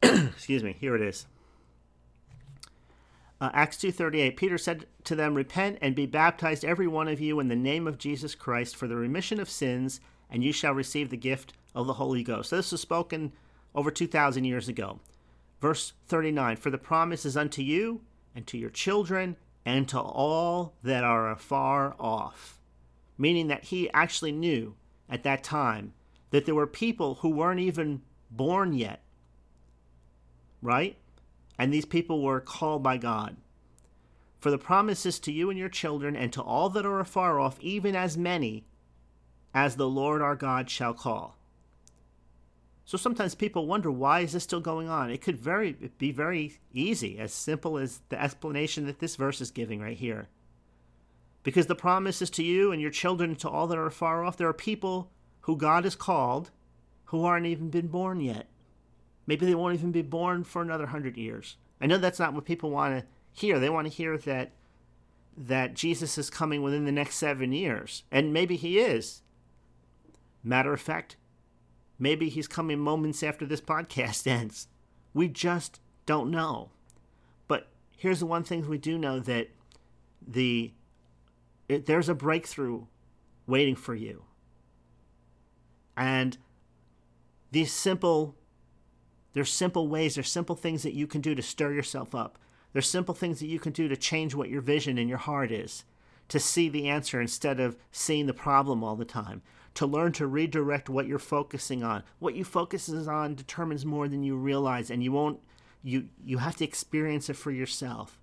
Excuse 0.02 0.62
me, 0.62 0.76
here 0.78 0.94
it 0.94 1.02
is. 1.02 1.26
Uh, 3.42 3.50
Acts 3.54 3.76
2:38 3.78 4.36
Peter 4.36 4.56
said 4.56 4.86
to 5.02 5.16
them 5.16 5.34
repent 5.34 5.76
and 5.82 5.96
be 5.96 6.06
baptized 6.06 6.64
every 6.64 6.86
one 6.86 7.08
of 7.08 7.20
you 7.20 7.40
in 7.40 7.48
the 7.48 7.56
name 7.56 7.88
of 7.88 7.98
Jesus 7.98 8.36
Christ 8.36 8.76
for 8.76 8.86
the 8.86 8.94
remission 8.94 9.40
of 9.40 9.50
sins 9.50 10.00
and 10.30 10.44
you 10.44 10.52
shall 10.52 10.72
receive 10.72 11.10
the 11.10 11.16
gift 11.16 11.52
of 11.74 11.88
the 11.88 11.94
Holy 11.94 12.22
Ghost. 12.22 12.50
So 12.50 12.56
this 12.56 12.70
was 12.70 12.80
spoken 12.80 13.32
over 13.74 13.90
2000 13.90 14.44
years 14.44 14.68
ago. 14.68 15.00
Verse 15.60 15.92
39 16.06 16.56
For 16.58 16.70
the 16.70 16.78
promise 16.78 17.26
is 17.26 17.36
unto 17.36 17.62
you 17.62 18.02
and 18.32 18.46
to 18.46 18.56
your 18.56 18.70
children 18.70 19.34
and 19.66 19.88
to 19.88 19.98
all 19.98 20.74
that 20.84 21.02
are 21.02 21.28
afar 21.28 21.96
off. 21.98 22.60
Meaning 23.18 23.48
that 23.48 23.64
he 23.64 23.90
actually 23.92 24.30
knew 24.30 24.76
at 25.08 25.24
that 25.24 25.42
time 25.42 25.94
that 26.30 26.46
there 26.46 26.54
were 26.54 26.68
people 26.68 27.16
who 27.16 27.30
weren't 27.30 27.58
even 27.58 28.02
born 28.30 28.72
yet. 28.72 29.02
Right? 30.62 30.96
And 31.62 31.72
these 31.72 31.84
people 31.84 32.20
were 32.20 32.40
called 32.40 32.82
by 32.82 32.96
God. 32.96 33.36
For 34.40 34.50
the 34.50 34.58
promise 34.58 35.06
is 35.06 35.20
to 35.20 35.30
you 35.30 35.48
and 35.48 35.56
your 35.56 35.68
children 35.68 36.16
and 36.16 36.32
to 36.32 36.42
all 36.42 36.68
that 36.70 36.84
are 36.84 36.98
afar 36.98 37.38
off, 37.38 37.56
even 37.60 37.94
as 37.94 38.18
many 38.18 38.64
as 39.54 39.76
the 39.76 39.88
Lord 39.88 40.20
our 40.20 40.34
God 40.34 40.68
shall 40.68 40.92
call. 40.92 41.38
So 42.84 42.98
sometimes 42.98 43.36
people 43.36 43.68
wonder 43.68 43.92
why 43.92 44.22
is 44.22 44.32
this 44.32 44.42
still 44.42 44.58
going 44.58 44.88
on? 44.88 45.08
It 45.08 45.22
could 45.22 45.36
very 45.36 45.74
be 45.98 46.10
very 46.10 46.58
easy, 46.72 47.20
as 47.20 47.32
simple 47.32 47.78
as 47.78 48.00
the 48.08 48.20
explanation 48.20 48.86
that 48.86 48.98
this 48.98 49.14
verse 49.14 49.40
is 49.40 49.52
giving 49.52 49.80
right 49.80 49.96
here. 49.96 50.26
Because 51.44 51.66
the 51.66 51.76
promise 51.76 52.20
is 52.20 52.30
to 52.30 52.42
you 52.42 52.72
and 52.72 52.82
your 52.82 52.90
children 52.90 53.30
and 53.30 53.38
to 53.38 53.48
all 53.48 53.68
that 53.68 53.78
are 53.78 53.88
far 53.88 54.24
off. 54.24 54.36
There 54.36 54.48
are 54.48 54.52
people 54.52 55.12
who 55.42 55.56
God 55.56 55.84
has 55.84 55.94
called 55.94 56.50
who 57.04 57.24
aren't 57.24 57.46
even 57.46 57.70
been 57.70 57.86
born 57.86 58.20
yet. 58.20 58.48
Maybe 59.26 59.46
they 59.46 59.54
won't 59.54 59.74
even 59.74 59.92
be 59.92 60.02
born 60.02 60.44
for 60.44 60.62
another 60.62 60.86
hundred 60.86 61.16
years. 61.16 61.56
I 61.80 61.86
know 61.86 61.98
that's 61.98 62.18
not 62.18 62.34
what 62.34 62.44
people 62.44 62.70
want 62.70 62.98
to 62.98 63.06
hear. 63.32 63.58
They 63.58 63.70
want 63.70 63.86
to 63.86 63.92
hear 63.92 64.18
that 64.18 64.52
that 65.36 65.74
Jesus 65.74 66.18
is 66.18 66.28
coming 66.28 66.62
within 66.62 66.84
the 66.84 66.92
next 66.92 67.16
seven 67.16 67.52
years, 67.52 68.04
and 68.10 68.32
maybe 68.32 68.56
he 68.56 68.78
is. 68.78 69.22
Matter 70.44 70.72
of 70.72 70.80
fact, 70.80 71.16
Maybe 72.02 72.28
he's 72.28 72.48
coming 72.48 72.80
moments 72.80 73.22
after 73.22 73.46
this 73.46 73.60
podcast 73.60 74.26
ends. 74.26 74.66
We 75.14 75.28
just 75.28 75.78
don't 76.04 76.32
know. 76.32 76.70
But 77.46 77.68
here's 77.96 78.18
the 78.18 78.26
one 78.26 78.42
thing 78.42 78.68
we 78.68 78.76
do 78.76 78.98
know 78.98 79.20
that 79.20 79.50
the 80.26 80.72
it, 81.68 81.86
there's 81.86 82.08
a 82.08 82.14
breakthrough 82.14 82.86
waiting 83.46 83.76
for 83.76 83.94
you. 83.94 84.24
And 85.96 86.38
these 87.52 87.70
simple 87.72 88.34
there's 89.32 89.50
simple 89.50 89.88
ways, 89.88 90.14
there's 90.14 90.30
simple 90.30 90.56
things 90.56 90.82
that 90.82 90.94
you 90.94 91.06
can 91.06 91.20
do 91.20 91.34
to 91.34 91.42
stir 91.42 91.72
yourself 91.72 92.14
up. 92.14 92.38
There's 92.72 92.88
simple 92.88 93.14
things 93.14 93.40
that 93.40 93.46
you 93.46 93.58
can 93.58 93.72
do 93.72 93.88
to 93.88 93.96
change 93.96 94.34
what 94.34 94.48
your 94.48 94.62
vision 94.62 94.98
in 94.98 95.08
your 95.08 95.18
heart 95.18 95.50
is, 95.50 95.84
to 96.28 96.38
see 96.38 96.68
the 96.68 96.88
answer 96.88 97.20
instead 97.20 97.60
of 97.60 97.76
seeing 97.90 98.26
the 98.26 98.34
problem 98.34 98.82
all 98.82 98.96
the 98.96 99.04
time 99.04 99.42
to 99.74 99.86
learn 99.86 100.12
to 100.12 100.26
redirect 100.26 100.88
what 100.88 101.06
you're 101.06 101.18
focusing 101.18 101.82
on. 101.82 102.02
What 102.18 102.34
you 102.34 102.44
focuses 102.44 103.08
on 103.08 103.34
determines 103.34 103.86
more 103.86 104.08
than 104.08 104.22
you 104.22 104.36
realize, 104.36 104.90
and 104.90 105.02
you 105.02 105.12
won't. 105.12 105.40
You 105.82 106.08
you 106.24 106.38
have 106.38 106.56
to 106.56 106.64
experience 106.64 107.28
it 107.28 107.36
for 107.36 107.50
yourself. 107.50 108.18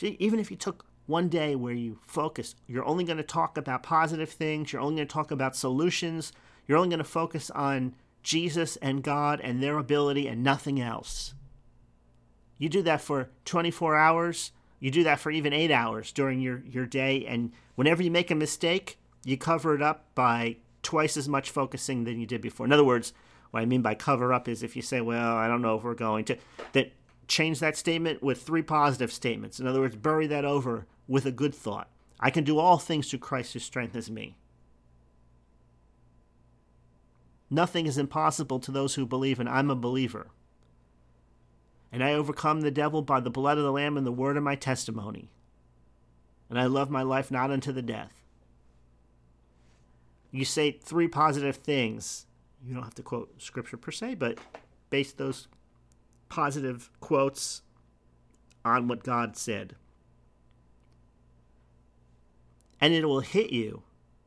Even 0.00 0.38
if 0.38 0.50
you 0.50 0.56
took 0.56 0.86
one 1.06 1.28
day 1.28 1.56
where 1.56 1.72
you 1.72 1.98
focus, 2.02 2.54
you're 2.68 2.84
only 2.84 3.04
going 3.04 3.16
to 3.16 3.24
talk 3.24 3.56
about 3.56 3.82
positive 3.82 4.30
things. 4.30 4.72
You're 4.72 4.82
only 4.82 4.96
going 4.96 5.08
to 5.08 5.12
talk 5.12 5.30
about 5.30 5.56
solutions. 5.56 6.32
You're 6.68 6.78
only 6.78 6.90
going 6.90 6.98
to 6.98 7.04
focus 7.04 7.50
on 7.50 7.94
Jesus 8.22 8.76
and 8.76 9.02
God 9.02 9.40
and 9.40 9.62
their 9.62 9.78
ability 9.78 10.26
and 10.26 10.42
nothing 10.42 10.80
else. 10.80 11.34
You 12.58 12.68
do 12.68 12.82
that 12.82 13.00
for 13.00 13.30
24 13.44 13.96
hours. 13.96 14.52
You 14.78 14.90
do 14.90 15.04
that 15.04 15.20
for 15.20 15.30
even 15.30 15.52
eight 15.52 15.70
hours 15.70 16.12
during 16.12 16.40
your, 16.40 16.62
your 16.66 16.86
day. 16.86 17.24
And 17.26 17.52
whenever 17.74 18.02
you 18.02 18.10
make 18.10 18.30
a 18.30 18.34
mistake, 18.34 18.98
you 19.24 19.36
cover 19.36 19.74
it 19.74 19.82
up 19.82 20.14
by 20.14 20.56
twice 20.82 21.16
as 21.16 21.28
much 21.28 21.50
focusing 21.50 22.04
than 22.04 22.18
you 22.18 22.26
did 22.26 22.40
before. 22.40 22.66
In 22.66 22.72
other 22.72 22.84
words, 22.84 23.12
what 23.50 23.60
I 23.60 23.66
mean 23.66 23.82
by 23.82 23.94
cover 23.94 24.32
up 24.32 24.48
is 24.48 24.62
if 24.62 24.76
you 24.76 24.82
say, 24.82 25.00
well, 25.00 25.36
I 25.36 25.48
don't 25.48 25.62
know 25.62 25.76
if 25.76 25.84
we're 25.84 25.94
going 25.94 26.24
to, 26.26 26.38
that 26.72 26.92
change 27.28 27.60
that 27.60 27.76
statement 27.76 28.22
with 28.22 28.42
three 28.42 28.62
positive 28.62 29.12
statements. 29.12 29.60
In 29.60 29.66
other 29.66 29.80
words, 29.80 29.96
bury 29.96 30.26
that 30.26 30.44
over 30.44 30.86
with 31.08 31.26
a 31.26 31.32
good 31.32 31.54
thought. 31.54 31.88
I 32.18 32.30
can 32.30 32.44
do 32.44 32.58
all 32.58 32.78
things 32.78 33.08
through 33.08 33.20
Christ 33.20 33.54
who 33.54 33.58
strengthens 33.58 34.10
me. 34.10 34.36
Nothing 37.50 37.86
is 37.86 37.98
impossible 37.98 38.60
to 38.60 38.70
those 38.70 38.94
who 38.94 39.04
believe, 39.04 39.40
and 39.40 39.48
I'm 39.48 39.70
a 39.70 39.74
believer. 39.74 40.28
And 41.92 42.04
I 42.04 42.14
overcome 42.14 42.60
the 42.60 42.70
devil 42.70 43.02
by 43.02 43.18
the 43.18 43.30
blood 43.30 43.58
of 43.58 43.64
the 43.64 43.72
Lamb 43.72 43.96
and 43.96 44.06
the 44.06 44.12
word 44.12 44.36
of 44.36 44.44
my 44.44 44.54
testimony. 44.54 45.28
And 46.48 46.58
I 46.58 46.66
love 46.66 46.90
my 46.90 47.02
life 47.02 47.30
not 47.30 47.50
unto 47.50 47.72
the 47.72 47.82
death. 47.82 48.12
You 50.30 50.44
say 50.44 50.70
three 50.70 51.08
positive 51.08 51.56
things. 51.56 52.26
You 52.64 52.74
don't 52.74 52.84
have 52.84 52.94
to 52.94 53.02
quote 53.02 53.42
scripture 53.42 53.76
per 53.76 53.90
se, 53.90 54.14
but 54.14 54.38
base 54.88 55.12
those 55.12 55.48
positive 56.28 56.88
quotes 57.00 57.62
on 58.64 58.86
what 58.86 59.02
God 59.02 59.36
said. 59.36 59.74
And 62.80 62.94
it 62.94 63.04
will 63.06 63.20
hit 63.20 63.50
you 63.50 63.82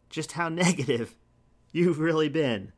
just 0.09 0.33
how 0.33 0.49
negative 0.49 1.15
you've 1.71 1.99
really 1.99 2.27
been 2.27 2.73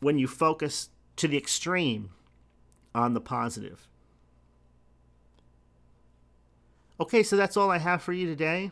when 0.00 0.18
you 0.18 0.26
focus 0.26 0.90
to 1.16 1.28
the 1.28 1.36
extreme 1.36 2.10
on 2.94 3.14
the 3.14 3.20
positive. 3.20 3.86
Okay, 6.98 7.22
so 7.22 7.36
that's 7.36 7.56
all 7.56 7.70
I 7.70 7.78
have 7.78 8.02
for 8.02 8.12
you 8.12 8.26
today. 8.26 8.70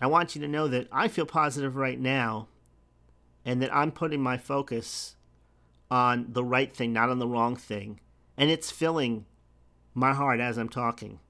I 0.00 0.06
want 0.06 0.34
you 0.34 0.42
to 0.42 0.48
know 0.48 0.68
that 0.68 0.88
I 0.92 1.08
feel 1.08 1.26
positive 1.26 1.76
right 1.76 1.98
now 1.98 2.48
and 3.44 3.62
that 3.62 3.74
I'm 3.74 3.90
putting 3.90 4.20
my 4.20 4.36
focus 4.36 5.16
on 5.90 6.26
the 6.28 6.44
right 6.44 6.74
thing, 6.74 6.92
not 6.92 7.08
on 7.08 7.18
the 7.18 7.26
wrong 7.26 7.56
thing. 7.56 8.00
And 8.36 8.50
it's 8.50 8.70
filling 8.70 9.24
my 9.94 10.12
heart 10.12 10.40
as 10.40 10.58
I'm 10.58 10.68
talking. 10.68 11.20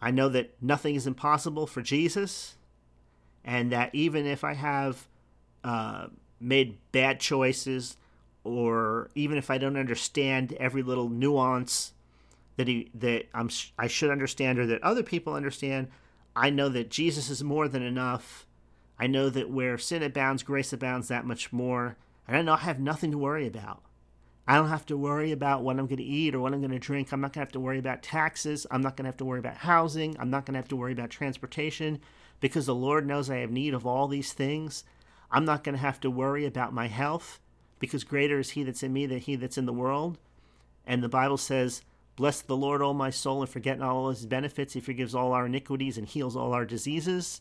I 0.00 0.10
know 0.10 0.28
that 0.28 0.54
nothing 0.60 0.94
is 0.94 1.06
impossible 1.06 1.66
for 1.66 1.80
Jesus, 1.80 2.56
and 3.44 3.70
that 3.72 3.94
even 3.94 4.26
if 4.26 4.42
I 4.42 4.54
have 4.54 5.06
uh, 5.64 6.08
made 6.42 6.78
bad 6.92 7.20
choices, 7.20 7.96
or 8.44 9.10
even 9.14 9.38
if 9.38 9.50
I 9.50 9.58
don't 9.58 9.76
understand 9.76 10.52
every 10.54 10.82
little 10.82 11.08
nuance 11.08 11.92
that 12.56 12.68
he 12.68 12.90
that 12.94 13.26
I'm 13.32 13.48
I 13.78 13.86
should 13.86 14.10
understand 14.10 14.58
or 14.58 14.66
that 14.66 14.82
other 14.82 15.02
people 15.02 15.34
understand, 15.34 15.88
I 16.34 16.50
know 16.50 16.68
that 16.70 16.90
Jesus 16.90 17.30
is 17.30 17.42
more 17.42 17.68
than 17.68 17.82
enough. 17.82 18.46
I 18.98 19.06
know 19.06 19.30
that 19.30 19.50
where 19.50 19.78
sin 19.78 20.02
abounds, 20.02 20.42
grace 20.42 20.72
abounds 20.72 21.08
that 21.08 21.24
much 21.24 21.52
more, 21.52 21.96
and 22.28 22.36
I 22.36 22.42
know 22.42 22.54
I 22.54 22.58
have 22.58 22.78
nothing 22.78 23.10
to 23.10 23.18
worry 23.18 23.46
about. 23.46 23.82
I 24.46 24.56
don't 24.56 24.68
have 24.68 24.86
to 24.86 24.96
worry 24.96 25.30
about 25.30 25.62
what 25.62 25.78
I'm 25.78 25.86
going 25.86 25.98
to 25.98 26.02
eat 26.02 26.34
or 26.34 26.40
what 26.40 26.52
I'm 26.52 26.60
going 26.60 26.72
to 26.72 26.78
drink. 26.78 27.12
I'm 27.12 27.20
not 27.20 27.32
going 27.32 27.42
to 27.42 27.46
have 27.46 27.52
to 27.52 27.60
worry 27.60 27.78
about 27.78 28.02
taxes. 28.02 28.66
I'm 28.70 28.82
not 28.82 28.96
going 28.96 29.04
to 29.04 29.08
have 29.08 29.16
to 29.18 29.24
worry 29.24 29.38
about 29.38 29.58
housing. 29.58 30.16
I'm 30.18 30.30
not 30.30 30.46
going 30.46 30.54
to 30.54 30.58
have 30.58 30.68
to 30.68 30.76
worry 30.76 30.92
about 30.92 31.10
transportation 31.10 32.00
because 32.40 32.66
the 32.66 32.74
Lord 32.74 33.06
knows 33.06 33.30
I 33.30 33.36
have 33.36 33.52
need 33.52 33.72
of 33.72 33.86
all 33.86 34.08
these 34.08 34.32
things. 34.32 34.82
I'm 35.32 35.44
not 35.46 35.64
going 35.64 35.74
to 35.74 35.80
have 35.80 35.98
to 36.00 36.10
worry 36.10 36.44
about 36.44 36.74
my 36.74 36.88
health 36.88 37.40
because 37.78 38.04
greater 38.04 38.38
is 38.38 38.50
he 38.50 38.62
that's 38.62 38.82
in 38.82 38.92
me 38.92 39.06
than 39.06 39.18
he 39.18 39.34
that's 39.34 39.58
in 39.58 39.66
the 39.66 39.72
world. 39.72 40.18
And 40.86 41.02
the 41.02 41.08
Bible 41.08 41.38
says, 41.38 41.82
Bless 42.14 42.42
the 42.42 42.56
Lord, 42.56 42.82
O 42.82 42.92
my 42.92 43.08
soul, 43.08 43.40
and 43.40 43.50
forget 43.50 43.78
not 43.78 43.90
all 43.90 44.10
his 44.10 44.26
benefits. 44.26 44.74
He 44.74 44.80
forgives 44.80 45.14
all 45.14 45.32
our 45.32 45.46
iniquities 45.46 45.96
and 45.96 46.06
heals 46.06 46.36
all 46.36 46.52
our 46.52 46.66
diseases. 46.66 47.40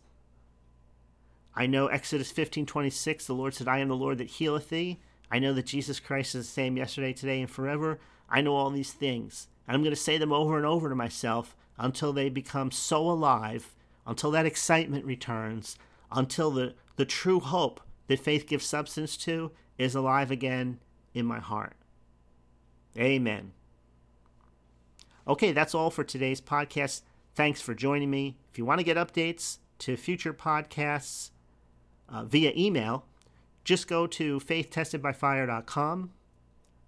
I 1.53 1.67
know 1.67 1.87
Exodus 1.87 2.31
15 2.31 2.65
26, 2.65 3.27
the 3.27 3.33
Lord 3.33 3.53
said, 3.53 3.67
I 3.67 3.79
am 3.79 3.89
the 3.89 3.95
Lord 3.95 4.17
that 4.19 4.29
healeth 4.29 4.69
thee. 4.69 4.99
I 5.29 5.39
know 5.39 5.53
that 5.53 5.65
Jesus 5.65 5.99
Christ 5.99 6.35
is 6.35 6.47
the 6.47 6.51
same 6.51 6.77
yesterday, 6.77 7.11
today, 7.11 7.41
and 7.41 7.51
forever. 7.51 7.99
I 8.29 8.39
know 8.39 8.55
all 8.55 8.69
these 8.69 8.93
things. 8.93 9.47
And 9.67 9.75
I'm 9.75 9.83
going 9.83 9.95
to 9.95 10.01
say 10.01 10.17
them 10.17 10.31
over 10.31 10.55
and 10.55 10.65
over 10.65 10.87
to 10.87 10.95
myself 10.95 11.55
until 11.77 12.13
they 12.13 12.29
become 12.29 12.71
so 12.71 13.09
alive, 13.09 13.75
until 14.07 14.31
that 14.31 14.45
excitement 14.45 15.05
returns, 15.05 15.77
until 16.11 16.51
the 16.51 16.73
the 17.01 17.05
true 17.05 17.39
hope 17.39 17.81
that 18.05 18.19
faith 18.19 18.45
gives 18.45 18.63
substance 18.63 19.17
to 19.17 19.49
is 19.79 19.95
alive 19.95 20.29
again 20.29 20.79
in 21.15 21.25
my 21.25 21.39
heart. 21.39 21.73
Amen. 22.95 23.53
Okay, 25.27 25.51
that's 25.51 25.73
all 25.73 25.89
for 25.89 26.03
today's 26.03 26.39
podcast. 26.39 27.01
Thanks 27.33 27.59
for 27.59 27.73
joining 27.73 28.11
me. 28.11 28.37
If 28.51 28.59
you 28.59 28.65
want 28.65 28.81
to 28.81 28.85
get 28.85 28.97
updates 28.97 29.57
to 29.79 29.97
future 29.97 30.31
podcasts 30.31 31.31
uh, 32.07 32.23
via 32.23 32.53
email, 32.55 33.07
just 33.63 33.87
go 33.87 34.05
to 34.05 34.39
faithtestedbyfire.com, 34.39 36.11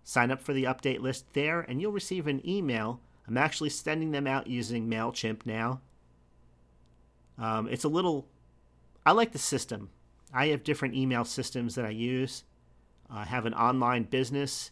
sign 0.04 0.30
up 0.30 0.44
for 0.44 0.54
the 0.54 0.66
update 0.66 1.00
list 1.00 1.26
there, 1.34 1.62
and 1.62 1.82
you'll 1.82 1.92
receive 1.92 2.28
an 2.28 2.48
email. 2.48 3.02
I'm 3.28 3.38
actually 3.38 3.72
sending 3.72 4.12
them 4.12 4.28
out 4.28 4.46
using 4.46 4.88
MailChimp 4.88 5.48
now. 5.48 5.82
Um, 7.40 7.68
it's 7.68 7.84
a 7.84 7.90
little 7.90 8.28
I 9.08 9.12
like 9.14 9.32
the 9.32 9.40
system. 9.40 9.90
I 10.34 10.48
have 10.48 10.64
different 10.64 10.96
email 10.96 11.26
systems 11.26 11.76
that 11.76 11.86
I 11.86 11.90
use. 11.90 12.44
I 13.10 13.26
have 13.26 13.46
an 13.46 13.54
online 13.54 14.04
business 14.04 14.72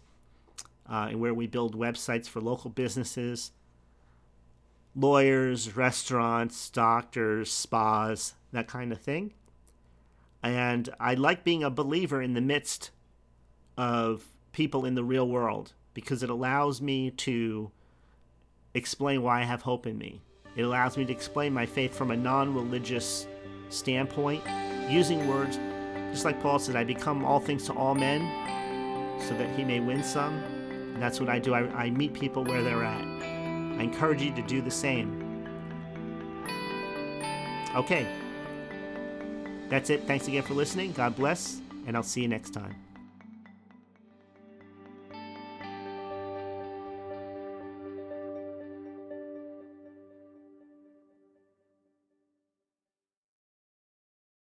uh, 0.90 1.10
where 1.12 1.34
we 1.34 1.48
build 1.48 1.78
websites 1.78 2.28
for 2.28 2.42
local 2.42 2.72
businesses, 2.72 3.52
lawyers, 4.96 5.76
restaurants, 5.76 6.70
doctors, 6.70 7.52
spas, 7.52 8.34
that 8.52 8.68
kind 8.68 8.92
of 8.92 9.00
thing. 9.00 9.34
And 10.44 10.90
I 11.00 11.14
like 11.14 11.44
being 11.44 11.64
a 11.64 11.70
believer 11.70 12.22
in 12.22 12.34
the 12.34 12.42
midst 12.42 12.90
of 13.78 14.26
people 14.52 14.86
in 14.86 14.96
the 14.96 15.04
real 15.04 15.28
world 15.28 15.74
because 15.94 16.24
it 16.24 16.30
allows 16.30 16.82
me 16.82 17.12
to 17.12 17.72
explain 18.74 19.22
why 19.22 19.42
I 19.42 19.44
have 19.44 19.62
hope 19.62 19.86
in 19.86 19.98
me. 19.98 20.22
It 20.56 20.64
allows 20.64 20.98
me 20.98 21.06
to 21.06 21.12
explain 21.12 21.54
my 21.54 21.66
faith 21.66 21.96
from 21.96 22.12
a 22.12 22.18
non 22.18 22.54
religious 22.54 23.28
standpoint, 23.70 24.44
using 24.90 25.28
words, 25.28 25.60
just 26.12 26.26
like 26.26 26.42
Paul 26.42 26.60
said, 26.60 26.76
I 26.76 26.84
become 26.84 27.24
all 27.24 27.40
things 27.40 27.66
to 27.66 27.74
all 27.74 27.96
men 27.96 28.22
so 29.22 29.36
that 29.38 29.50
he 29.56 29.64
may 29.64 29.80
win 29.80 30.04
some. 30.04 30.36
And 30.94 31.02
that's 31.02 31.20
what 31.20 31.30
I 31.30 31.40
do. 31.40 31.54
I, 31.54 31.62
I 31.74 31.90
meet 31.90 32.14
people 32.14 32.44
where 32.44 32.62
they're 32.62 32.84
at. 32.84 33.02
I 33.02 33.84
encourage 33.84 34.22
you 34.22 34.34
to 34.36 34.42
do 34.42 34.62
the 34.62 34.72
same. 34.72 35.22
Okay. 37.76 38.08
That's 39.70 39.90
it. 39.90 40.06
Thanks 40.06 40.28
again 40.28 40.44
for 40.44 40.54
listening. 40.54 40.92
God 40.92 41.16
bless, 41.16 41.62
and 41.88 41.96
I'll 41.96 42.04
see 42.04 42.22
you 42.22 42.28
next 42.28 42.50
time. 42.52 42.76